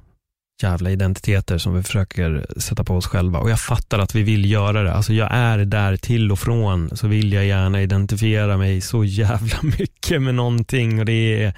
jävla 0.62 0.92
identiteter 0.92 1.58
som 1.58 1.76
vi 1.76 1.84
försöker 1.84 2.46
sätta 2.58 2.84
på 2.84 2.96
oss 2.96 3.08
själva. 3.08 3.40
Och 3.40 3.50
jag 3.50 3.60
fattar 3.60 4.00
att 4.00 4.16
vi 4.16 4.24
vill 4.24 4.52
göra 4.52 4.84
det. 4.84 4.94
Alltså 4.94 5.14
jag 5.14 5.30
är 5.32 5.58
där 5.58 5.98
till 5.98 6.32
och 6.32 6.40
från 6.40 6.98
så 6.98 7.08
vill 7.08 7.34
jag 7.34 7.46
gärna 7.46 7.82
identifiera 7.82 8.58
mig 8.58 8.82
så 8.82 9.04
jävla 9.04 9.58
mycket 9.80 10.22
med 10.22 10.36
någonting. 10.36 11.00
Och 11.00 11.06
det 11.06 11.44
är, 11.44 11.54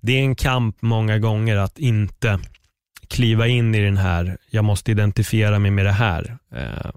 det 0.00 0.12
är 0.12 0.20
en 0.20 0.36
kamp 0.36 0.76
många 0.80 1.18
gånger 1.18 1.56
att 1.56 1.78
inte 1.78 2.40
kliva 3.08 3.46
in 3.46 3.74
i 3.74 3.84
den 3.84 3.96
här, 3.96 4.36
jag 4.50 4.64
måste 4.64 4.90
identifiera 4.90 5.58
mig 5.58 5.70
med 5.70 5.86
det 5.86 5.92
här. 5.92 6.38
Eh, 6.54 6.90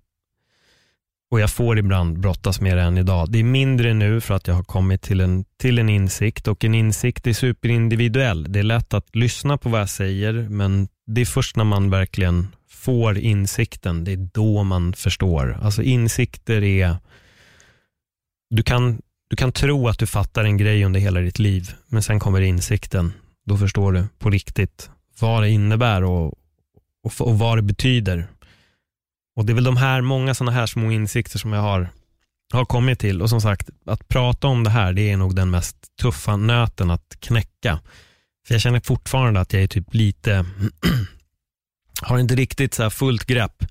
och 1.32 1.40
jag 1.40 1.52
får 1.52 1.80
ibland 1.80 2.20
brottas 2.20 2.62
med 2.62 2.78
det 2.78 2.84
än 2.84 2.98
idag. 2.98 3.32
Det 3.32 3.40
är 3.40 3.44
mindre 3.44 3.94
nu 3.94 4.22
för 4.22 4.34
att 4.34 4.48
jag 4.48 4.56
har 4.56 4.64
kommit 4.64 5.02
till 5.02 5.22
en, 5.22 5.46
till 5.62 5.80
en 5.80 5.90
insikt 5.90 6.48
och 6.48 6.64
en 6.64 6.76
insikt 6.76 7.28
är 7.28 7.34
superindividuell. 7.34 8.52
Det 8.54 8.60
är 8.60 8.64
lätt 8.64 8.94
att 8.94 9.16
lyssna 9.16 9.58
på 9.58 9.70
vad 9.70 9.82
jag 9.82 9.90
säger 9.90 10.34
men 10.34 10.88
det 11.08 11.22
är 11.22 11.26
först 11.26 11.56
när 11.56 11.64
man 11.64 11.90
verkligen 11.90 12.48
får 12.70 13.18
insikten, 13.18 14.04
det 14.04 14.12
är 14.12 14.30
då 14.34 14.64
man 14.64 14.94
förstår. 14.94 15.60
Alltså 15.62 15.84
insikter 15.84 16.64
är, 16.64 16.98
du 18.50 18.64
kan, 18.64 19.02
du 19.30 19.36
kan 19.36 19.52
tro 19.52 19.88
att 19.88 20.00
du 20.00 20.08
fattar 20.08 20.44
en 20.44 20.58
grej 20.58 20.86
under 20.86 21.00
hela 21.00 21.20
ditt 21.20 21.40
liv, 21.40 21.72
men 21.88 22.04
sen 22.04 22.20
kommer 22.20 22.42
insikten. 22.42 23.14
Då 23.46 23.58
förstår 23.58 23.92
du 23.92 24.06
på 24.20 24.30
riktigt 24.30 24.90
vad 25.20 25.44
det 25.44 25.50
innebär 25.50 26.04
och, 26.04 26.26
och, 27.04 27.14
och 27.20 27.40
vad 27.40 27.58
det 27.58 27.62
betyder. 27.62 28.28
Och 29.38 29.46
Det 29.46 29.52
är 29.52 29.56
väl 29.56 29.64
de 29.64 29.78
här, 29.78 30.02
många 30.02 30.34
sådana 30.34 30.52
här 30.52 30.66
små 30.66 30.92
insikter 30.92 31.40
som 31.40 31.54
jag 31.54 31.62
har, 31.62 31.90
har 32.54 32.66
kommit 32.66 33.00
till. 33.00 33.22
Och 33.22 33.30
som 33.30 33.42
sagt, 33.42 33.70
att 33.86 34.08
prata 34.08 34.48
om 34.48 34.64
det 34.64 34.70
här, 34.70 34.94
det 34.94 35.12
är 35.12 35.18
nog 35.18 35.36
den 35.36 35.50
mest 35.50 35.78
tuffa 36.02 36.36
nöten 36.36 36.92
att 36.92 37.18
knäcka. 37.20 37.80
För 38.48 38.54
jag 38.54 38.62
känner 38.62 38.80
fortfarande 38.80 39.40
att 39.40 39.54
jag 39.54 39.64
är 39.64 39.68
typ 39.68 39.94
lite, 39.94 40.46
har 42.02 42.20
inte 42.20 42.36
riktigt 42.36 42.74
så 42.74 42.90
fullt 42.90 43.26
grepp 43.26 43.64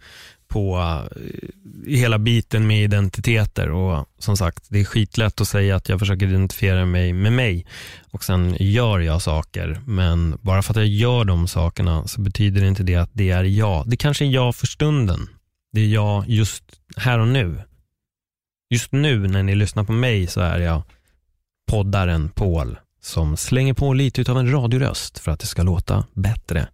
på 0.49 0.79
eh, 1.17 1.97
hela 1.97 2.19
biten 2.19 2.67
med 2.67 2.85
identiteter 2.85 3.71
och 3.71 4.07
som 4.19 4.37
sagt, 4.37 4.65
det 4.69 4.81
är 4.81 4.85
skitlätt 4.85 5.41
att 5.41 5.49
säga 5.49 5.77
att 5.77 5.89
jag 5.89 5.99
försöker 5.99 6.27
identifiera 6.27 6.87
mig 6.87 7.13
med 7.13 7.33
mig 7.33 7.67
och 8.11 8.25
sen 8.25 8.57
gör 8.61 8.99
jag 8.99 9.23
saker, 9.23 9.81
men 9.87 10.39
bara 10.41 10.63
för 10.63 10.71
att 10.73 10.77
jag 10.77 10.87
gör 10.87 11.25
de 11.25 11.49
sakerna 11.49 12.07
så 12.07 12.21
betyder 12.21 12.61
det 12.61 12.69
inte 12.69 12.83
det 12.83 12.97
att 12.97 13.11
det 13.13 13.31
är 13.31 13.45
jag. 13.45 13.91
Det 13.91 13.97
kanske 13.97 14.25
är 14.25 14.31
jag 14.31 14.57
för 14.57 14.67
stunden. 14.67 15.29
Det 15.77 15.81
är 15.81 15.89
jag 15.89 16.29
just 16.29 16.65
här 16.97 17.19
och 17.19 17.29
nu. 17.29 17.63
Just 18.71 18.93
nu 18.93 19.29
när 19.29 19.43
ni 19.43 19.55
lyssnar 19.55 19.85
på 19.85 19.93
mig 19.93 20.27
så 20.27 20.41
är 20.41 20.59
jag 20.59 20.83
poddaren 21.71 22.29
Paul 22.29 22.79
som 23.01 23.37
slänger 23.37 23.75
på 23.75 23.93
lite 23.93 24.31
av 24.33 24.39
en 24.39 24.53
radioröst 24.53 25.19
för 25.19 25.33
att 25.33 25.41
det 25.41 25.47
ska 25.47 25.63
låta 25.63 26.07
bättre. 26.13 26.69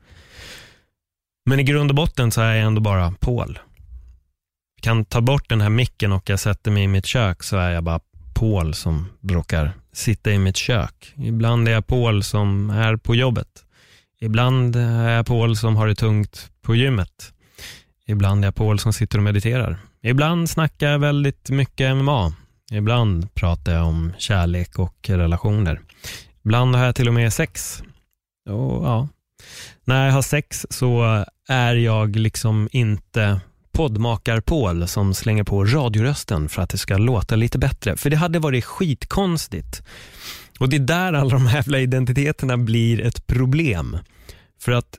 Men 1.47 1.61
i 1.61 1.63
grund 1.63 1.91
och 1.91 1.95
botten 1.95 2.31
så 2.31 2.41
är 2.41 2.55
jag 2.55 2.67
ändå 2.67 2.81
bara 2.81 3.15
Paul. 3.21 3.59
Jag 4.77 4.83
kan 4.83 5.05
ta 5.05 5.21
bort 5.21 5.49
den 5.49 5.61
här 5.61 5.71
micken 5.71 6.13
och 6.13 6.31
jag 6.31 6.41
sätter 6.41 6.71
mig 6.71 6.83
i 6.83 6.89
mitt 6.89 7.07
kök 7.07 7.43
så 7.43 7.57
är 7.57 7.71
jag 7.71 7.85
bara 7.85 8.01
Paul 8.35 8.75
som 8.75 9.09
råkar 9.23 9.73
sitta 9.93 10.33
i 10.33 10.39
mitt 10.39 10.57
kök. 10.57 11.15
Ibland 11.17 11.69
är 11.69 11.73
jag 11.73 11.87
Paul 11.87 12.23
som 12.23 12.71
är 12.71 12.97
på 12.97 13.15
jobbet. 13.15 13.65
Ibland 14.21 14.77
är 14.77 15.11
jag 15.11 15.27
Paul 15.27 15.57
som 15.57 15.77
har 15.77 15.87
det 15.87 15.95
tungt 15.95 16.51
på 16.63 16.75
gymmet. 16.75 17.33
Ibland 18.07 18.45
är 18.45 18.47
jag 18.47 18.55
Paul 18.55 18.79
som 18.79 18.93
sitter 18.93 19.19
och 19.19 19.25
mediterar. 19.25 19.79
Ibland 20.03 20.51
snackar 20.51 20.91
jag 20.91 20.99
väldigt 20.99 21.51
mycket 21.51 21.97
MMA. 21.97 22.33
Ibland 22.73 23.35
pratar 23.35 23.73
jag 23.73 23.87
om 23.87 24.13
kärlek 24.19 24.79
och 24.79 24.97
relationer. 25.09 25.81
Ibland 26.45 26.77
har 26.77 26.85
jag 26.85 26.95
till 26.95 27.09
och 27.09 27.15
med 27.15 27.33
sex. 27.33 27.83
Och, 28.51 28.87
ja. 28.87 29.09
När 29.85 30.07
jag 30.07 30.13
har 30.13 30.23
sex 30.23 30.67
så 30.71 31.25
är 31.49 31.75
jag 31.75 32.17
liksom 32.17 32.69
inte 32.73 33.41
poddmakar-Paul 33.73 34.89
som 34.89 35.15
slänger 35.15 35.45
på 35.45 35.65
radiorösten 35.65 36.49
för 36.49 36.63
att 36.63 36.71
det 36.71 36.79
ska 36.79 36.99
låta 36.99 37.37
lite 37.37 37.59
bättre. 37.59 37.97
För 37.97 38.11
det 38.11 38.17
hade 38.17 38.39
varit 38.39 38.65
skitkonstigt. 38.65 39.83
Och 40.61 40.69
det 40.69 40.77
är 40.77 40.81
där 40.81 41.13
alla 41.13 41.31
de 41.31 41.47
här 41.47 41.57
jävla 41.57 41.79
identiteterna 41.79 42.57
blir 42.57 43.01
ett 43.01 43.27
problem. 43.27 43.99
För 44.61 44.73
att 44.73 44.99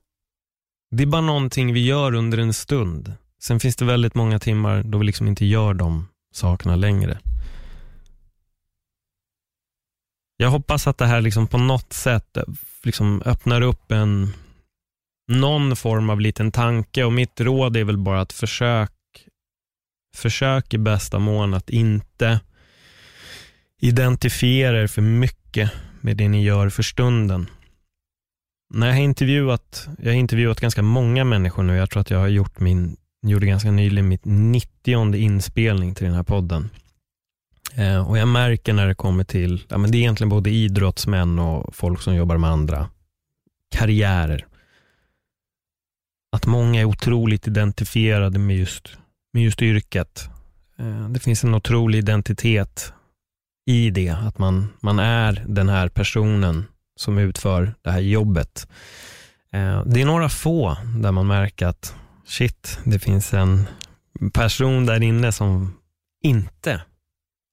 det 0.93 1.03
är 1.03 1.07
bara 1.07 1.21
någonting 1.21 1.73
vi 1.73 1.85
gör 1.85 2.13
under 2.13 2.37
en 2.37 2.53
stund. 2.53 3.13
Sen 3.39 3.59
finns 3.59 3.75
det 3.75 3.85
väldigt 3.85 4.15
många 4.15 4.39
timmar 4.39 4.83
då 4.83 4.97
vi 4.97 5.05
liksom 5.05 5.27
inte 5.27 5.45
gör 5.45 5.73
de 5.73 6.07
sakerna 6.33 6.75
längre. 6.75 7.19
Jag 10.37 10.49
hoppas 10.49 10.87
att 10.87 10.97
det 10.97 11.05
här 11.05 11.21
liksom 11.21 11.47
på 11.47 11.57
något 11.57 11.93
sätt 11.93 12.37
eh, 12.37 12.43
liksom 12.83 13.21
öppnar 13.25 13.61
upp 13.61 13.91
en 13.91 14.33
någon 15.27 15.75
form 15.75 16.09
av 16.09 16.21
liten 16.21 16.51
tanke 16.51 17.03
och 17.03 17.13
mitt 17.13 17.41
råd 17.41 17.77
är 17.77 17.83
väl 17.83 17.97
bara 17.97 18.21
att 18.21 18.33
försök 18.33 18.91
försök 20.15 20.73
i 20.73 20.77
bästa 20.77 21.19
mån 21.19 21.53
att 21.53 21.69
inte 21.69 22.39
identifiera 23.81 24.81
er 24.81 24.87
för 24.87 25.01
mycket 25.01 25.71
med 26.01 26.17
det 26.17 26.27
ni 26.27 26.43
gör 26.43 26.69
för 26.69 26.83
stunden. 26.83 27.47
När 28.75 28.87
jag 28.87 28.93
har 28.93 29.01
intervjuat, 29.01 29.87
jag 29.97 30.11
har 30.11 30.17
intervjuat 30.17 30.59
ganska 30.59 30.81
många 30.81 31.23
människor 31.23 31.63
nu, 31.63 31.75
jag 31.75 31.89
tror 31.89 32.01
att 32.01 32.09
jag 32.09 32.19
har 32.19 32.27
gjort 32.27 32.59
min, 32.59 32.97
gjorde 33.21 33.45
ganska 33.45 33.71
nyligen 33.71 34.07
mitt 34.07 34.25
90 34.25 35.15
inspelning 35.15 35.95
till 35.95 36.05
den 36.05 36.15
här 36.15 36.23
podden. 36.23 36.69
Eh, 37.75 38.09
och 38.09 38.17
jag 38.17 38.27
märker 38.27 38.73
när 38.73 38.87
det 38.87 38.95
kommer 38.95 39.23
till, 39.23 39.63
ja, 39.67 39.77
men 39.77 39.91
det 39.91 39.97
är 39.97 39.99
egentligen 39.99 40.29
både 40.29 40.49
idrottsmän 40.49 41.39
och 41.39 41.75
folk 41.75 42.01
som 42.01 42.15
jobbar 42.15 42.37
med 42.37 42.49
andra 42.49 42.89
karriärer. 43.75 44.45
Att 46.31 46.45
många 46.45 46.81
är 46.81 46.85
otroligt 46.85 47.47
identifierade 47.47 48.39
med 48.39 48.57
just, 48.57 48.97
med 49.33 49.43
just 49.43 49.61
yrket. 49.61 50.29
Eh, 50.79 51.09
det 51.09 51.19
finns 51.19 51.43
en 51.43 51.55
otrolig 51.55 51.99
identitet 51.99 52.93
i 53.65 53.89
det, 53.89 54.09
att 54.09 54.37
man, 54.37 54.69
man 54.79 54.99
är 54.99 55.43
den 55.47 55.69
här 55.69 55.89
personen 55.89 56.65
som 56.95 57.17
utför 57.17 57.73
det 57.81 57.91
här 57.91 57.99
jobbet. 57.99 58.67
Eh, 59.53 59.83
det 59.85 60.01
är 60.01 60.05
några 60.05 60.29
få 60.29 60.77
där 60.97 61.11
man 61.11 61.27
märker 61.27 61.67
att 61.67 61.95
shit, 62.25 62.79
det 62.83 62.99
finns 62.99 63.33
en 63.33 63.67
person 64.33 64.85
där 64.85 65.03
inne 65.03 65.31
som 65.31 65.73
inte 66.23 66.81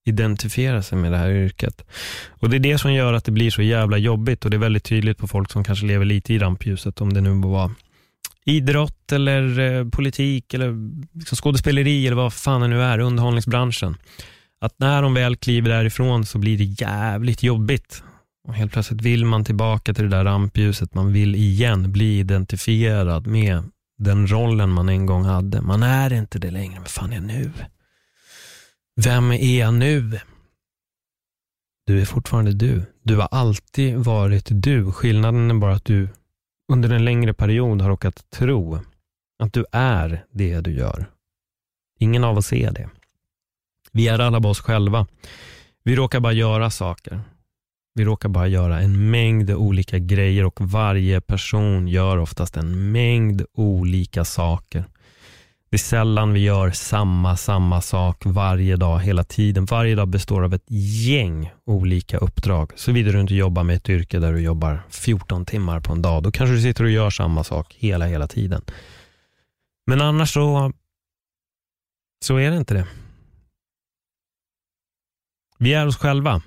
identifierar 0.07 0.81
sig 0.81 0.99
med 0.99 1.13
det 1.13 1.19
här 1.19 1.31
yrket. 1.31 1.85
Och 2.29 2.51
Det 2.51 2.57
är 2.57 2.61
det 2.61 2.79
som 2.79 2.93
gör 2.93 3.13
att 3.13 3.25
det 3.25 3.33
blir 3.33 3.51
så 3.51 3.63
jävla 3.63 3.99
jobbigt 3.99 4.45
och 4.45 4.51
det 4.51 4.57
är 4.57 4.59
väldigt 4.59 4.85
tydligt 4.85 5.19
på 5.19 5.29
folk 5.29 5.51
som 5.51 5.65
kanske 5.65 5.87
lever 5.87 6.05
lite 6.05 6.35
i 6.35 6.39
rampljuset, 6.39 7.01
om 7.01 7.13
det 7.13 7.21
nu 7.21 7.31
var 7.31 7.71
idrott 8.45 9.13
eller 9.13 9.59
eh, 9.59 9.89
politik 9.89 10.55
eller 10.55 10.75
liksom 11.19 11.37
skådespeleri 11.37 12.07
eller 12.07 12.17
vad 12.17 12.33
fan 12.33 12.61
det 12.61 12.69
nu 12.69 12.83
är, 12.83 12.99
underhållningsbranschen. 12.99 13.97
Att 14.61 14.75
när 14.79 15.03
de 15.03 15.15
väl 15.15 15.37
kliver 15.37 15.71
därifrån 15.71 16.27
så 16.27 16.39
blir 16.39 16.59
det 16.59 16.85
jävligt 16.85 17.43
jobbigt. 17.43 18.03
Och 18.51 18.57
helt 18.57 18.73
plötsligt 18.73 19.03
vill 19.03 19.25
man 19.25 19.45
tillbaka 19.45 19.95
till 19.95 20.05
det 20.05 20.17
där 20.17 20.25
rampljuset. 20.25 20.95
Man 20.95 21.13
vill 21.13 21.35
igen 21.35 21.93
bli 21.93 22.19
identifierad 22.19 23.27
med 23.27 23.63
den 23.99 24.27
rollen 24.27 24.71
man 24.71 24.89
en 24.89 25.07
gång 25.07 25.25
hade. 25.25 25.61
Man 25.61 25.83
är 25.83 26.13
inte 26.13 26.39
det 26.39 26.51
längre. 26.51 26.81
Men 26.81 26.89
fan 26.89 27.13
är 27.13 27.17
jag 27.17 27.25
nu? 27.25 27.53
Vem 28.97 29.31
är 29.31 29.59
jag 29.59 29.75
nu? 29.75 30.21
Du 31.87 32.01
är 32.01 32.05
fortfarande 32.05 32.53
du. 32.53 32.83
Du 33.03 33.17
har 33.17 33.29
alltid 33.31 33.97
varit 33.97 34.47
du. 34.51 34.93
Skillnaden 34.93 35.51
är 35.51 35.55
bara 35.55 35.75
att 35.75 35.85
du 35.85 36.09
under 36.73 36.91
en 36.91 37.05
längre 37.05 37.35
period 37.35 37.83
har 37.83 37.89
råkat 37.89 38.31
tro 38.31 38.79
att 39.43 39.53
du 39.53 39.65
är 39.73 40.25
det 40.31 40.61
du 40.61 40.73
gör. 40.73 41.11
Ingen 41.99 42.25
av 42.25 42.39
oss 42.39 42.53
är 42.53 42.71
det. 42.71 42.89
Vi 43.93 44.09
är 44.09 44.19
alla 44.19 44.41
bara 44.41 44.51
oss 44.51 44.61
själva. 44.61 45.07
Vi 45.85 45.97
råkar 45.97 46.21
bara 46.21 46.33
göra 46.33 46.71
saker. 46.71 47.21
Vi 47.95 48.05
råkar 48.05 48.29
bara 48.29 48.49
göra 48.49 48.81
en 48.81 49.11
mängd 49.11 49.51
olika 49.51 49.99
grejer 49.99 50.45
och 50.45 50.61
varje 50.61 51.21
person 51.21 51.89
gör 51.89 52.19
oftast 52.19 52.57
en 52.57 52.93
mängd 52.93 53.45
olika 53.53 54.25
saker. 54.25 54.85
Det 55.71 55.77
är 55.77 55.79
sällan 55.79 56.33
vi 56.33 56.41
gör 56.41 56.71
samma, 56.71 57.37
samma 57.37 57.81
sak 57.81 58.23
varje 58.27 58.77
dag, 58.77 59.01
hela 59.01 59.25
tiden. 59.25 59.65
Varje 59.65 59.95
dag 59.95 60.09
består 60.09 60.45
av 60.45 60.55
ett 60.55 60.65
gäng 61.07 61.51
olika 61.65 62.19
uppdrag. 62.19 62.73
Såvida 62.77 63.13
du 63.13 63.21
inte 63.21 63.35
jobbar 63.35 63.65
med 63.65 63.77
ett 63.77 63.89
yrke 63.89 64.19
där 64.19 64.33
du 64.33 64.41
jobbar 64.41 64.83
14 64.89 65.47
timmar 65.47 65.81
på 65.81 65.93
en 65.93 66.03
dag. 66.03 66.23
Då 66.23 66.33
kanske 66.33 66.55
du 66.55 66.63
sitter 66.63 66.85
och 66.85 66.91
gör 66.91 67.11
samma 67.11 67.45
sak 67.45 67.77
hela, 67.79 68.07
hela 68.07 68.29
tiden. 68.29 68.63
Men 69.87 70.01
annars 70.01 70.33
så, 70.33 70.73
så 72.25 72.37
är 72.37 72.51
det 72.51 72.57
inte 72.57 72.75
det. 72.75 72.87
Vi 75.59 75.75
är 75.75 75.87
oss 75.87 75.97
själva. 75.97 76.43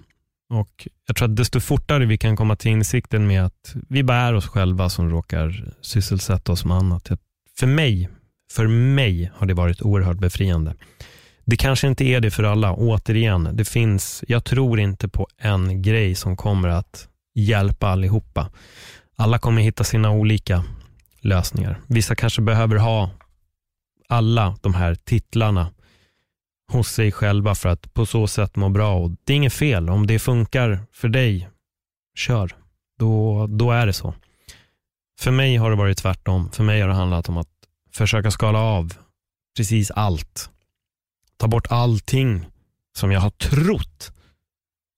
Och 0.53 0.87
Jag 1.07 1.15
tror 1.15 1.29
att 1.29 1.35
desto 1.35 1.59
fortare 1.59 2.05
vi 2.05 2.17
kan 2.17 2.35
komma 2.35 2.55
till 2.55 2.71
insikten 2.71 3.27
med 3.27 3.45
att 3.45 3.75
vi 3.89 4.03
bara 4.03 4.17
är 4.17 4.33
oss 4.33 4.47
själva 4.47 4.89
som 4.89 5.09
råkar 5.09 5.73
sysselsätta 5.81 6.51
oss 6.51 6.65
med 6.65 6.77
annat. 6.77 7.11
För 7.59 7.67
mig 7.67 8.09
för 8.53 8.67
mig 8.67 9.31
har 9.35 9.47
det 9.47 9.53
varit 9.53 9.81
oerhört 9.81 10.17
befriande. 10.17 10.75
Det 11.45 11.57
kanske 11.57 11.87
inte 11.87 12.03
är 12.05 12.19
det 12.19 12.31
för 12.31 12.43
alla. 12.43 12.73
Återigen, 12.73 13.49
det 13.53 13.65
finns, 13.65 14.23
jag 14.27 14.43
tror 14.43 14.79
inte 14.79 15.07
på 15.07 15.27
en 15.37 15.81
grej 15.81 16.15
som 16.15 16.37
kommer 16.37 16.69
att 16.69 17.07
hjälpa 17.35 17.87
allihopa. 17.87 18.49
Alla 19.15 19.39
kommer 19.39 19.61
hitta 19.61 19.83
sina 19.83 20.11
olika 20.11 20.63
lösningar. 21.21 21.79
Vissa 21.87 22.15
kanske 22.15 22.41
behöver 22.41 22.75
ha 22.75 23.09
alla 24.09 24.57
de 24.61 24.73
här 24.73 24.95
titlarna 24.95 25.71
hos 26.73 26.87
sig 26.87 27.11
själva 27.11 27.55
för 27.55 27.69
att 27.69 27.93
på 27.93 28.05
så 28.05 28.27
sätt 28.27 28.55
må 28.55 28.69
bra. 28.69 28.95
Och 28.95 29.11
det 29.23 29.33
är 29.33 29.37
inget 29.37 29.53
fel. 29.53 29.89
Om 29.89 30.07
det 30.07 30.19
funkar 30.19 30.79
för 30.91 31.07
dig, 31.07 31.49
kör. 32.17 32.55
Då, 32.99 33.47
då 33.47 33.71
är 33.71 33.85
det 33.85 33.93
så. 33.93 34.13
För 35.19 35.31
mig 35.31 35.55
har 35.55 35.69
det 35.69 35.75
varit 35.75 35.97
tvärtom. 35.97 36.51
För 36.51 36.63
mig 36.63 36.81
har 36.81 36.87
det 36.87 36.93
handlat 36.93 37.29
om 37.29 37.37
att 37.37 37.49
försöka 37.91 38.31
skala 38.31 38.59
av 38.59 38.93
precis 39.57 39.91
allt. 39.91 40.49
Ta 41.37 41.47
bort 41.47 41.67
allting 41.69 42.45
som 42.97 43.11
jag 43.11 43.19
har 43.19 43.29
trott 43.29 44.13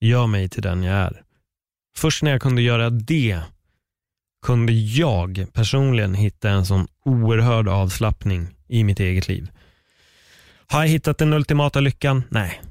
gör 0.01 0.27
mig 0.27 0.49
till 0.49 0.61
den 0.61 0.83
jag 0.83 0.95
är. 0.95 1.21
Först 1.97 2.23
när 2.23 2.31
jag 2.31 2.41
kunde 2.41 2.61
göra 2.61 2.89
det 2.89 3.41
kunde 4.45 4.73
jag 4.73 5.47
personligen 5.53 6.13
hitta 6.13 6.49
en 6.49 6.65
sån 6.65 6.87
oerhörd 7.05 7.67
avslappning 7.67 8.47
i 8.67 8.83
mitt 8.83 8.99
eget 8.99 9.27
liv. 9.27 9.51
Har 10.67 10.81
jag 10.81 10.87
hittat 10.87 11.17
den 11.17 11.33
ultimata 11.33 11.79
lyckan? 11.79 12.23
Nej, 12.29 12.61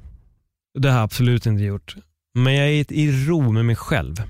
det 0.78 0.88
har 0.88 0.96
jag 0.96 1.04
absolut 1.04 1.46
inte 1.46 1.64
gjort. 1.64 1.96
Men 2.34 2.54
jag 2.54 2.68
är 2.68 2.92
i 2.92 3.26
ro 3.26 3.52
med 3.52 3.64
mig 3.64 3.76
själv. 3.76 4.22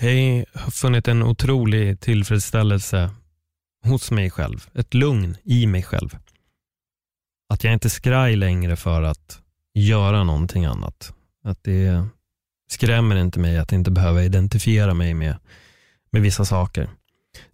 Jag 0.00 0.44
har 0.54 0.70
funnit 0.70 1.08
en 1.08 1.22
otrolig 1.22 2.00
tillfredsställelse 2.00 3.10
hos 3.84 4.10
mig 4.10 4.30
själv. 4.30 4.68
Ett 4.74 4.94
lugn 4.94 5.36
i 5.44 5.66
mig 5.66 5.82
själv. 5.82 6.16
Att 7.48 7.64
jag 7.64 7.72
inte 7.72 7.90
skraj 7.90 8.36
längre 8.36 8.76
för 8.76 9.02
att 9.02 9.42
göra 9.74 10.24
någonting 10.24 10.64
annat. 10.64 11.12
Att 11.44 11.64
det 11.64 12.06
skrämmer 12.70 13.16
inte 13.16 13.40
mig 13.40 13.58
att 13.58 13.72
inte 13.72 13.90
behöva 13.90 14.22
identifiera 14.22 14.94
mig 14.94 15.14
med, 15.14 15.36
med 16.10 16.22
vissa 16.22 16.44
saker. 16.44 16.90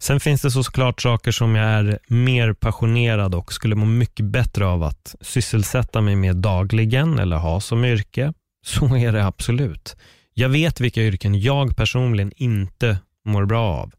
Sen 0.05 0.19
finns 0.19 0.41
det 0.41 0.51
såklart 0.51 1.01
saker 1.01 1.31
som 1.31 1.55
jag 1.55 1.65
är 1.65 1.99
mer 2.07 2.53
passionerad 2.53 3.35
och 3.35 3.53
skulle 3.53 3.75
må 3.75 3.85
mycket 3.85 4.25
bättre 4.25 4.67
av 4.67 4.83
att 4.83 5.15
sysselsätta 5.21 6.01
mig 6.01 6.15
med 6.15 6.35
dagligen 6.35 7.19
eller 7.19 7.37
ha 7.37 7.59
som 7.59 7.85
yrke. 7.85 8.33
Så 8.65 8.95
är 8.95 9.11
det 9.11 9.25
absolut. 9.25 9.95
Jag 10.33 10.49
vet 10.49 10.79
vilka 10.79 11.01
yrken 11.01 11.39
jag 11.39 11.75
personligen 11.75 12.31
inte 12.35 12.97
mår 13.25 13.45
bra 13.45 13.63
av. 13.63 13.93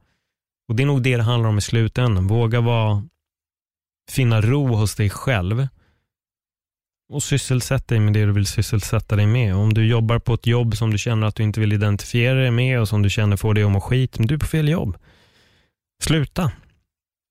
Och 0.68 0.76
Det 0.76 0.82
är 0.82 0.86
nog 0.86 1.02
det 1.02 1.16
det 1.16 1.22
handlar 1.22 1.50
om 1.50 1.58
i 1.58 1.60
slutändan. 1.60 2.26
Våga 2.26 2.60
vara, 2.60 3.02
finna 4.10 4.40
ro 4.40 4.74
hos 4.74 4.94
dig 4.94 5.10
själv 5.10 5.68
och 7.12 7.22
sysselsätta 7.22 7.94
dig 7.94 8.00
med 8.00 8.12
det 8.12 8.26
du 8.26 8.32
vill 8.32 8.46
sysselsätta 8.46 9.16
dig 9.16 9.26
med. 9.26 9.54
Om 9.54 9.74
du 9.74 9.86
jobbar 9.86 10.18
på 10.18 10.34
ett 10.34 10.46
jobb 10.46 10.76
som 10.76 10.90
du 10.90 10.98
känner 10.98 11.26
att 11.26 11.34
du 11.34 11.42
inte 11.42 11.60
vill 11.60 11.72
identifiera 11.72 12.40
dig 12.40 12.50
med 12.50 12.80
och 12.80 12.88
som 12.88 13.02
du 13.02 13.10
känner 13.10 13.36
får 13.36 13.54
dig 13.54 13.64
att 13.64 13.72
må 13.72 13.80
skit, 13.80 14.18
men 14.18 14.26
du 14.26 14.34
är 14.34 14.38
på 14.38 14.46
fel 14.46 14.68
jobb. 14.68 14.96
Sluta. 16.02 16.52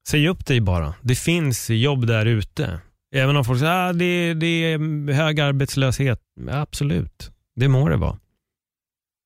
Säg 0.08 0.28
upp 0.28 0.46
dig 0.46 0.62
bara. 0.62 0.94
Det 1.02 1.16
finns 1.16 1.70
jobb 1.70 2.08
där 2.08 2.26
ute. 2.26 2.80
Även 3.16 3.38
om 3.38 3.46
folk 3.46 3.60
säger 3.60 3.72
att 3.72 3.90
ah, 3.90 3.94
det, 3.94 4.34
det 4.34 4.48
är 4.48 5.14
hög 5.14 5.40
arbetslöshet. 5.40 6.20
Absolut, 6.50 7.32
det 7.56 7.68
må 7.68 7.90
det 7.90 7.98
vara. 7.98 8.20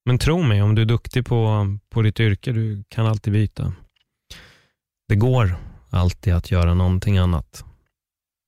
Men 0.06 0.17
tro 0.17 0.41
mig, 0.41 0.62
om 0.62 0.75
du 0.75 0.82
är 0.82 0.86
duktig 0.86 1.25
på, 1.25 1.67
på 1.89 2.02
ditt 2.02 2.19
yrke, 2.19 2.52
du 2.52 2.84
kan 2.89 3.06
alltid 3.06 3.34
byta. 3.34 3.73
Det 5.08 5.15
går 5.15 5.56
alltid 5.89 6.34
att 6.34 6.52
göra 6.52 6.73
någonting 6.73 7.17
annat. 7.17 7.65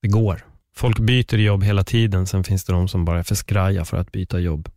Det 0.01 0.07
går. 0.07 0.45
Folk 0.75 0.99
byter 0.99 1.35
jobb 1.35 1.63
hela 1.63 1.83
tiden, 1.83 2.27
sen 2.27 2.43
finns 2.43 2.65
det 2.65 2.73
de 2.73 2.87
som 2.87 3.05
bara 3.05 3.19
är 3.19 3.23
för 3.23 3.35
skraja 3.35 3.85
för 3.85 3.97
att 3.97 4.11
byta 4.11 4.39
jobb. 4.39 4.69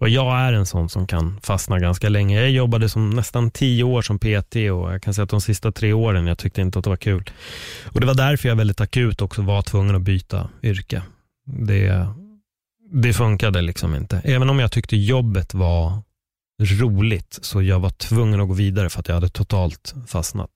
Och 0.00 0.08
jag 0.08 0.38
är 0.38 0.52
en 0.52 0.66
sån 0.66 0.88
som 0.88 1.06
kan 1.06 1.40
fastna 1.42 1.78
ganska 1.78 2.08
länge. 2.08 2.40
Jag 2.40 2.50
jobbade 2.50 2.88
som 2.88 3.10
nästan 3.10 3.50
tio 3.50 3.84
år 3.84 4.02
som 4.02 4.18
PT 4.18 4.56
och 4.56 4.92
jag 4.94 5.02
kan 5.02 5.14
säga 5.14 5.24
att 5.24 5.30
de 5.30 5.40
sista 5.40 5.72
tre 5.72 5.92
åren, 5.92 6.26
jag 6.26 6.38
tyckte 6.38 6.60
inte 6.60 6.78
att 6.78 6.84
det 6.84 6.90
var 6.90 6.96
kul. 6.96 7.30
Och 7.84 8.00
Det 8.00 8.06
var 8.06 8.14
därför 8.14 8.48
jag 8.48 8.56
väldigt 8.56 8.80
akut 8.80 9.22
också 9.22 9.42
var 9.42 9.62
tvungen 9.62 9.96
att 9.96 10.02
byta 10.02 10.48
yrke. 10.62 11.02
Det, 11.46 12.06
det 12.92 13.12
funkade 13.12 13.62
liksom 13.62 13.94
inte. 13.94 14.20
Även 14.24 14.50
om 14.50 14.58
jag 14.58 14.72
tyckte 14.72 14.96
jobbet 14.96 15.54
var 15.54 16.02
roligt, 16.62 17.38
så 17.42 17.62
jag 17.62 17.80
var 17.80 17.90
tvungen 17.90 18.40
att 18.40 18.48
gå 18.48 18.54
vidare 18.54 18.90
för 18.90 19.00
att 19.00 19.08
jag 19.08 19.14
hade 19.14 19.28
totalt 19.28 19.94
fastnat. 20.06 20.50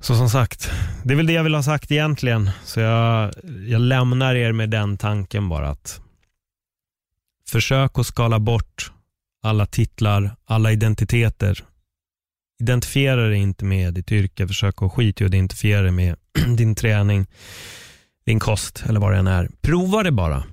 Så 0.00 0.14
som 0.14 0.30
sagt, 0.30 0.70
det 1.04 1.12
är 1.12 1.16
väl 1.16 1.26
det 1.26 1.32
jag 1.32 1.44
vill 1.44 1.54
ha 1.54 1.62
sagt 1.62 1.90
egentligen. 1.90 2.50
Så 2.64 2.80
jag, 2.80 3.32
jag 3.68 3.80
lämnar 3.80 4.34
er 4.34 4.52
med 4.52 4.70
den 4.70 4.98
tanken 4.98 5.48
bara 5.48 5.68
att 5.68 6.01
försök 7.52 7.98
att 7.98 8.06
skala 8.06 8.38
bort 8.38 8.92
alla 9.42 9.66
titlar, 9.66 10.36
alla 10.44 10.72
identiteter. 10.72 11.64
Identifiera 12.62 13.28
dig 13.28 13.38
inte 13.38 13.64
med 13.64 13.94
ditt 13.94 14.12
yrke, 14.12 14.48
försök 14.48 14.82
att 14.82 14.92
skita 14.92 15.24
i 15.24 15.26
att 15.26 15.34
identifiera 15.34 15.82
dig 15.82 15.90
med 15.90 16.16
din 16.56 16.74
träning, 16.74 17.26
din 18.26 18.40
kost 18.40 18.84
eller 18.88 19.00
vad 19.00 19.12
det 19.12 19.18
än 19.18 19.26
är. 19.26 19.48
Prova 19.60 20.02
det 20.02 20.12
bara. 20.12 20.44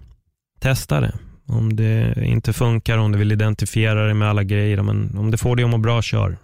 Testa 0.60 1.02
det. 1.02 1.14
Om 1.48 1.76
det 1.76 2.26
inte 2.26 2.54
funkar, 2.54 2.98
om 2.98 3.12
du 3.12 3.18
vill 3.18 3.32
identifiera 3.32 4.06
dig 4.06 4.14
med 4.14 4.30
alla 4.30 4.44
grejer, 4.44 4.82
men 4.82 5.18
om 5.18 5.32
det 5.32 5.38
får 5.38 5.56
dig 5.56 5.66
att 5.66 5.72
må 5.72 5.78
bra, 5.78 6.02
kör. 6.02 6.38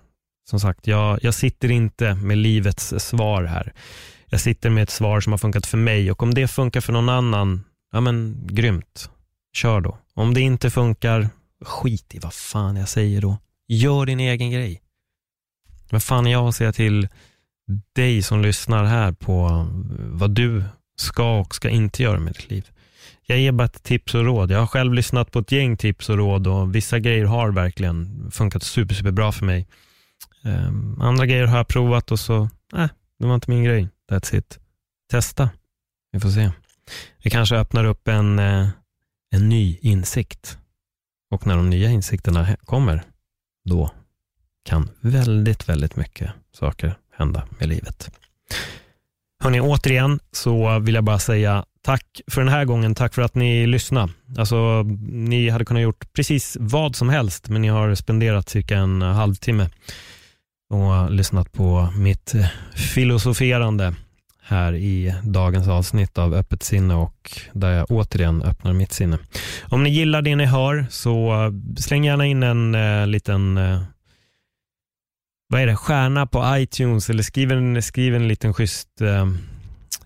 Som 0.49 0.59
sagt, 0.59 0.87
jag, 0.87 1.19
jag 1.21 1.33
sitter 1.33 1.71
inte 1.71 2.15
med 2.15 2.37
livets 2.37 2.93
svar 2.97 3.43
här. 3.43 3.73
Jag 4.29 4.39
sitter 4.39 4.69
med 4.69 4.83
ett 4.83 4.89
svar 4.89 5.21
som 5.21 5.33
har 5.33 5.37
funkat 5.37 5.65
för 5.65 5.77
mig 5.77 6.11
och 6.11 6.23
om 6.23 6.33
det 6.33 6.47
funkar 6.47 6.81
för 6.81 6.93
någon 6.93 7.09
annan, 7.09 7.63
ja 7.91 8.01
men 8.01 8.47
grymt. 8.47 9.09
Kör 9.55 9.81
då. 9.81 9.97
Om 10.13 10.33
det 10.33 10.41
inte 10.41 10.69
funkar, 10.69 11.29
skit 11.61 12.15
i 12.15 12.19
vad 12.19 12.33
fan 12.33 12.75
jag 12.75 12.89
säger 12.89 13.21
då. 13.21 13.37
Gör 13.67 14.05
din 14.05 14.19
egen 14.19 14.51
grej. 14.51 14.81
Vad 15.91 16.03
fan 16.03 16.27
är 16.27 16.31
jag 16.31 16.47
att 16.47 16.55
säga 16.55 16.73
till 16.73 17.07
dig 17.93 18.21
som 18.21 18.41
lyssnar 18.41 18.83
här 18.83 19.11
på 19.11 19.47
um, 19.47 19.87
vad 20.17 20.31
du 20.31 20.63
ska 20.97 21.39
och 21.39 21.55
ska 21.55 21.69
inte 21.69 22.03
göra 22.03 22.19
med 22.19 22.33
ditt 22.33 22.49
liv. 22.49 22.69
Jag 23.27 23.39
ger 23.39 23.51
bara 23.51 23.65
ett 23.65 23.83
tips 23.83 24.15
och 24.15 24.25
råd. 24.25 24.51
Jag 24.51 24.59
har 24.59 24.67
själv 24.67 24.93
lyssnat 24.93 25.31
på 25.31 25.39
ett 25.39 25.51
gäng 25.51 25.77
tips 25.77 26.09
och 26.09 26.17
råd 26.17 26.47
och 26.47 26.75
vissa 26.75 26.99
grejer 26.99 27.25
har 27.25 27.51
verkligen 27.51 28.27
funkat 28.31 28.63
super, 28.63 28.95
super 28.95 29.11
bra 29.11 29.31
för 29.31 29.45
mig. 29.45 29.67
Um, 30.43 31.01
andra 31.01 31.25
grejer 31.25 31.45
har 31.45 31.57
jag 31.57 31.67
provat 31.67 32.11
och 32.11 32.19
så, 32.19 32.49
nej, 32.73 32.89
det 33.19 33.25
var 33.25 33.35
inte 33.35 33.51
min 33.51 33.63
grej. 33.63 33.89
That's 34.11 34.35
it. 34.35 34.59
Testa. 35.11 35.49
Vi 36.11 36.19
får 36.19 36.29
se. 36.29 36.51
Det 37.23 37.29
kanske 37.29 37.55
öppnar 37.55 37.85
upp 37.85 38.07
en, 38.07 38.39
uh, 38.39 38.67
en 39.31 39.49
ny 39.49 39.77
insikt. 39.81 40.57
Och 41.31 41.47
när 41.47 41.55
de 41.55 41.69
nya 41.69 41.89
insikterna 41.89 42.55
kommer, 42.55 43.03
då 43.69 43.91
kan 44.65 44.89
väldigt, 45.01 45.69
väldigt 45.69 45.95
mycket 45.95 46.31
saker 46.51 46.97
hända 47.17 47.47
med 47.59 47.69
livet. 47.69 48.11
Hörni, 49.43 49.59
återigen 49.59 50.19
så 50.31 50.79
vill 50.79 50.95
jag 50.95 51.03
bara 51.03 51.19
säga 51.19 51.65
tack 51.81 52.21
för 52.27 52.41
den 52.41 52.53
här 52.53 52.65
gången. 52.65 52.95
Tack 52.95 53.13
för 53.13 53.21
att 53.21 53.35
ni 53.35 53.67
lyssnade. 53.67 54.13
Alltså, 54.38 54.83
ni 55.09 55.49
hade 55.49 55.65
kunnat 55.65 55.83
gjort 55.83 56.13
precis 56.13 56.57
vad 56.59 56.95
som 56.95 57.09
helst, 57.09 57.49
men 57.49 57.61
ni 57.61 57.67
har 57.67 57.95
spenderat 57.95 58.49
cirka 58.49 58.77
en 58.77 59.01
halvtimme 59.01 59.69
och 60.69 61.11
lyssnat 61.11 61.51
på 61.51 61.93
mitt 61.97 62.33
filosoferande 62.75 63.95
här 64.47 64.73
i 64.73 65.13
dagens 65.23 65.67
avsnitt 65.67 66.17
av 66.17 66.34
Öppet 66.34 66.63
sinne 66.63 66.95
och 66.95 67.31
där 67.53 67.71
jag 67.71 67.91
återigen 67.91 68.41
öppnar 68.41 68.73
mitt 68.73 68.91
sinne. 68.91 69.17
Om 69.63 69.84
ni 69.84 69.89
gillar 69.89 70.21
det 70.21 70.36
ni 70.36 70.45
hör 70.45 70.86
så 70.89 71.34
eh, 71.34 71.51
släng 71.77 72.05
gärna 72.05 72.25
in 72.25 72.43
en 72.43 72.75
eh, 72.75 73.08
liten 73.08 73.58
eh, 73.58 73.81
vad 75.47 75.62
är 75.62 75.67
det, 75.67 75.75
stjärna 75.75 76.27
på 76.27 76.58
iTunes 76.58 77.10
eller 77.10 77.23
skriv 77.23 77.51
en, 77.51 77.81
skriv 77.81 78.15
en 78.15 78.27
liten 78.27 78.53
schysst 78.53 79.01
eh, 79.01 79.25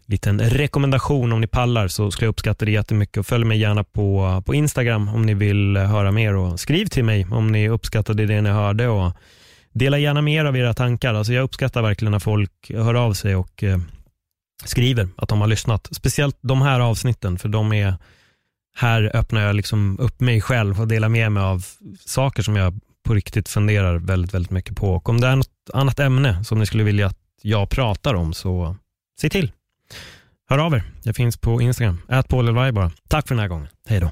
liten 0.05 0.39
rekommendation 0.39 1.31
om 1.31 1.41
ni 1.41 1.47
pallar 1.47 1.87
så 1.87 2.11
skulle 2.11 2.25
jag 2.25 2.31
uppskatta 2.31 2.65
det 2.65 2.71
jättemycket 2.71 3.17
och 3.17 3.25
följ 3.25 3.45
mig 3.45 3.59
gärna 3.59 3.83
på, 3.83 4.43
på 4.45 4.55
Instagram 4.55 5.09
om 5.09 5.21
ni 5.21 5.33
vill 5.33 5.77
höra 5.77 6.11
mer 6.11 6.35
och 6.35 6.59
skriv 6.59 6.85
till 6.85 7.03
mig 7.03 7.27
om 7.31 7.51
ni 7.51 7.69
uppskattade 7.69 8.25
det 8.25 8.41
ni 8.41 8.49
hörde 8.49 8.87
och 8.87 9.13
dela 9.73 9.97
gärna 9.97 10.21
mer 10.21 10.45
av 10.45 10.57
era 10.57 10.73
tankar. 10.73 11.13
Alltså 11.13 11.33
jag 11.33 11.43
uppskattar 11.43 11.81
verkligen 11.81 12.11
när 12.11 12.19
folk 12.19 12.51
hör 12.69 12.93
av 12.93 13.13
sig 13.13 13.35
och 13.35 13.63
eh, 13.63 13.77
skriver 14.65 15.09
att 15.17 15.29
de 15.29 15.41
har 15.41 15.47
lyssnat. 15.47 15.87
Speciellt 15.91 16.37
de 16.41 16.61
här 16.61 16.79
avsnitten, 16.79 17.39
för 17.39 17.49
de 17.49 17.73
är, 17.73 17.93
här 18.75 19.11
öppnar 19.15 19.41
jag 19.41 19.55
liksom 19.55 19.99
upp 19.99 20.19
mig 20.19 20.41
själv 20.41 20.81
och 20.81 20.87
delar 20.87 21.09
med 21.09 21.31
mig 21.31 21.43
av 21.43 21.65
saker 22.05 22.43
som 22.43 22.55
jag 22.55 22.79
på 23.03 23.13
riktigt 23.13 23.49
funderar 23.49 23.95
väldigt, 23.97 24.33
väldigt 24.33 24.51
mycket 24.51 24.77
på. 24.77 24.93
Och 24.93 25.09
om 25.09 25.21
det 25.21 25.27
är 25.27 25.35
något 25.35 25.49
annat 25.73 25.99
ämne 25.99 26.43
som 26.43 26.59
ni 26.59 26.65
skulle 26.65 26.83
vilja 26.83 27.07
att 27.07 27.17
jag 27.41 27.69
pratar 27.69 28.13
om, 28.13 28.33
så 28.33 28.75
se 29.21 29.29
till. 29.29 29.51
Hör 30.49 30.57
av 30.57 30.73
er. 30.73 30.83
Jag 31.03 31.15
finns 31.15 31.37
på 31.37 31.61
Instagram, 31.61 32.01
ät 32.09 32.27
bara. 32.27 32.91
Tack 33.07 33.27
för 33.27 33.35
den 33.35 33.41
här 33.41 33.47
gången. 33.47 33.67
Hej 33.87 33.99
då. 33.99 34.11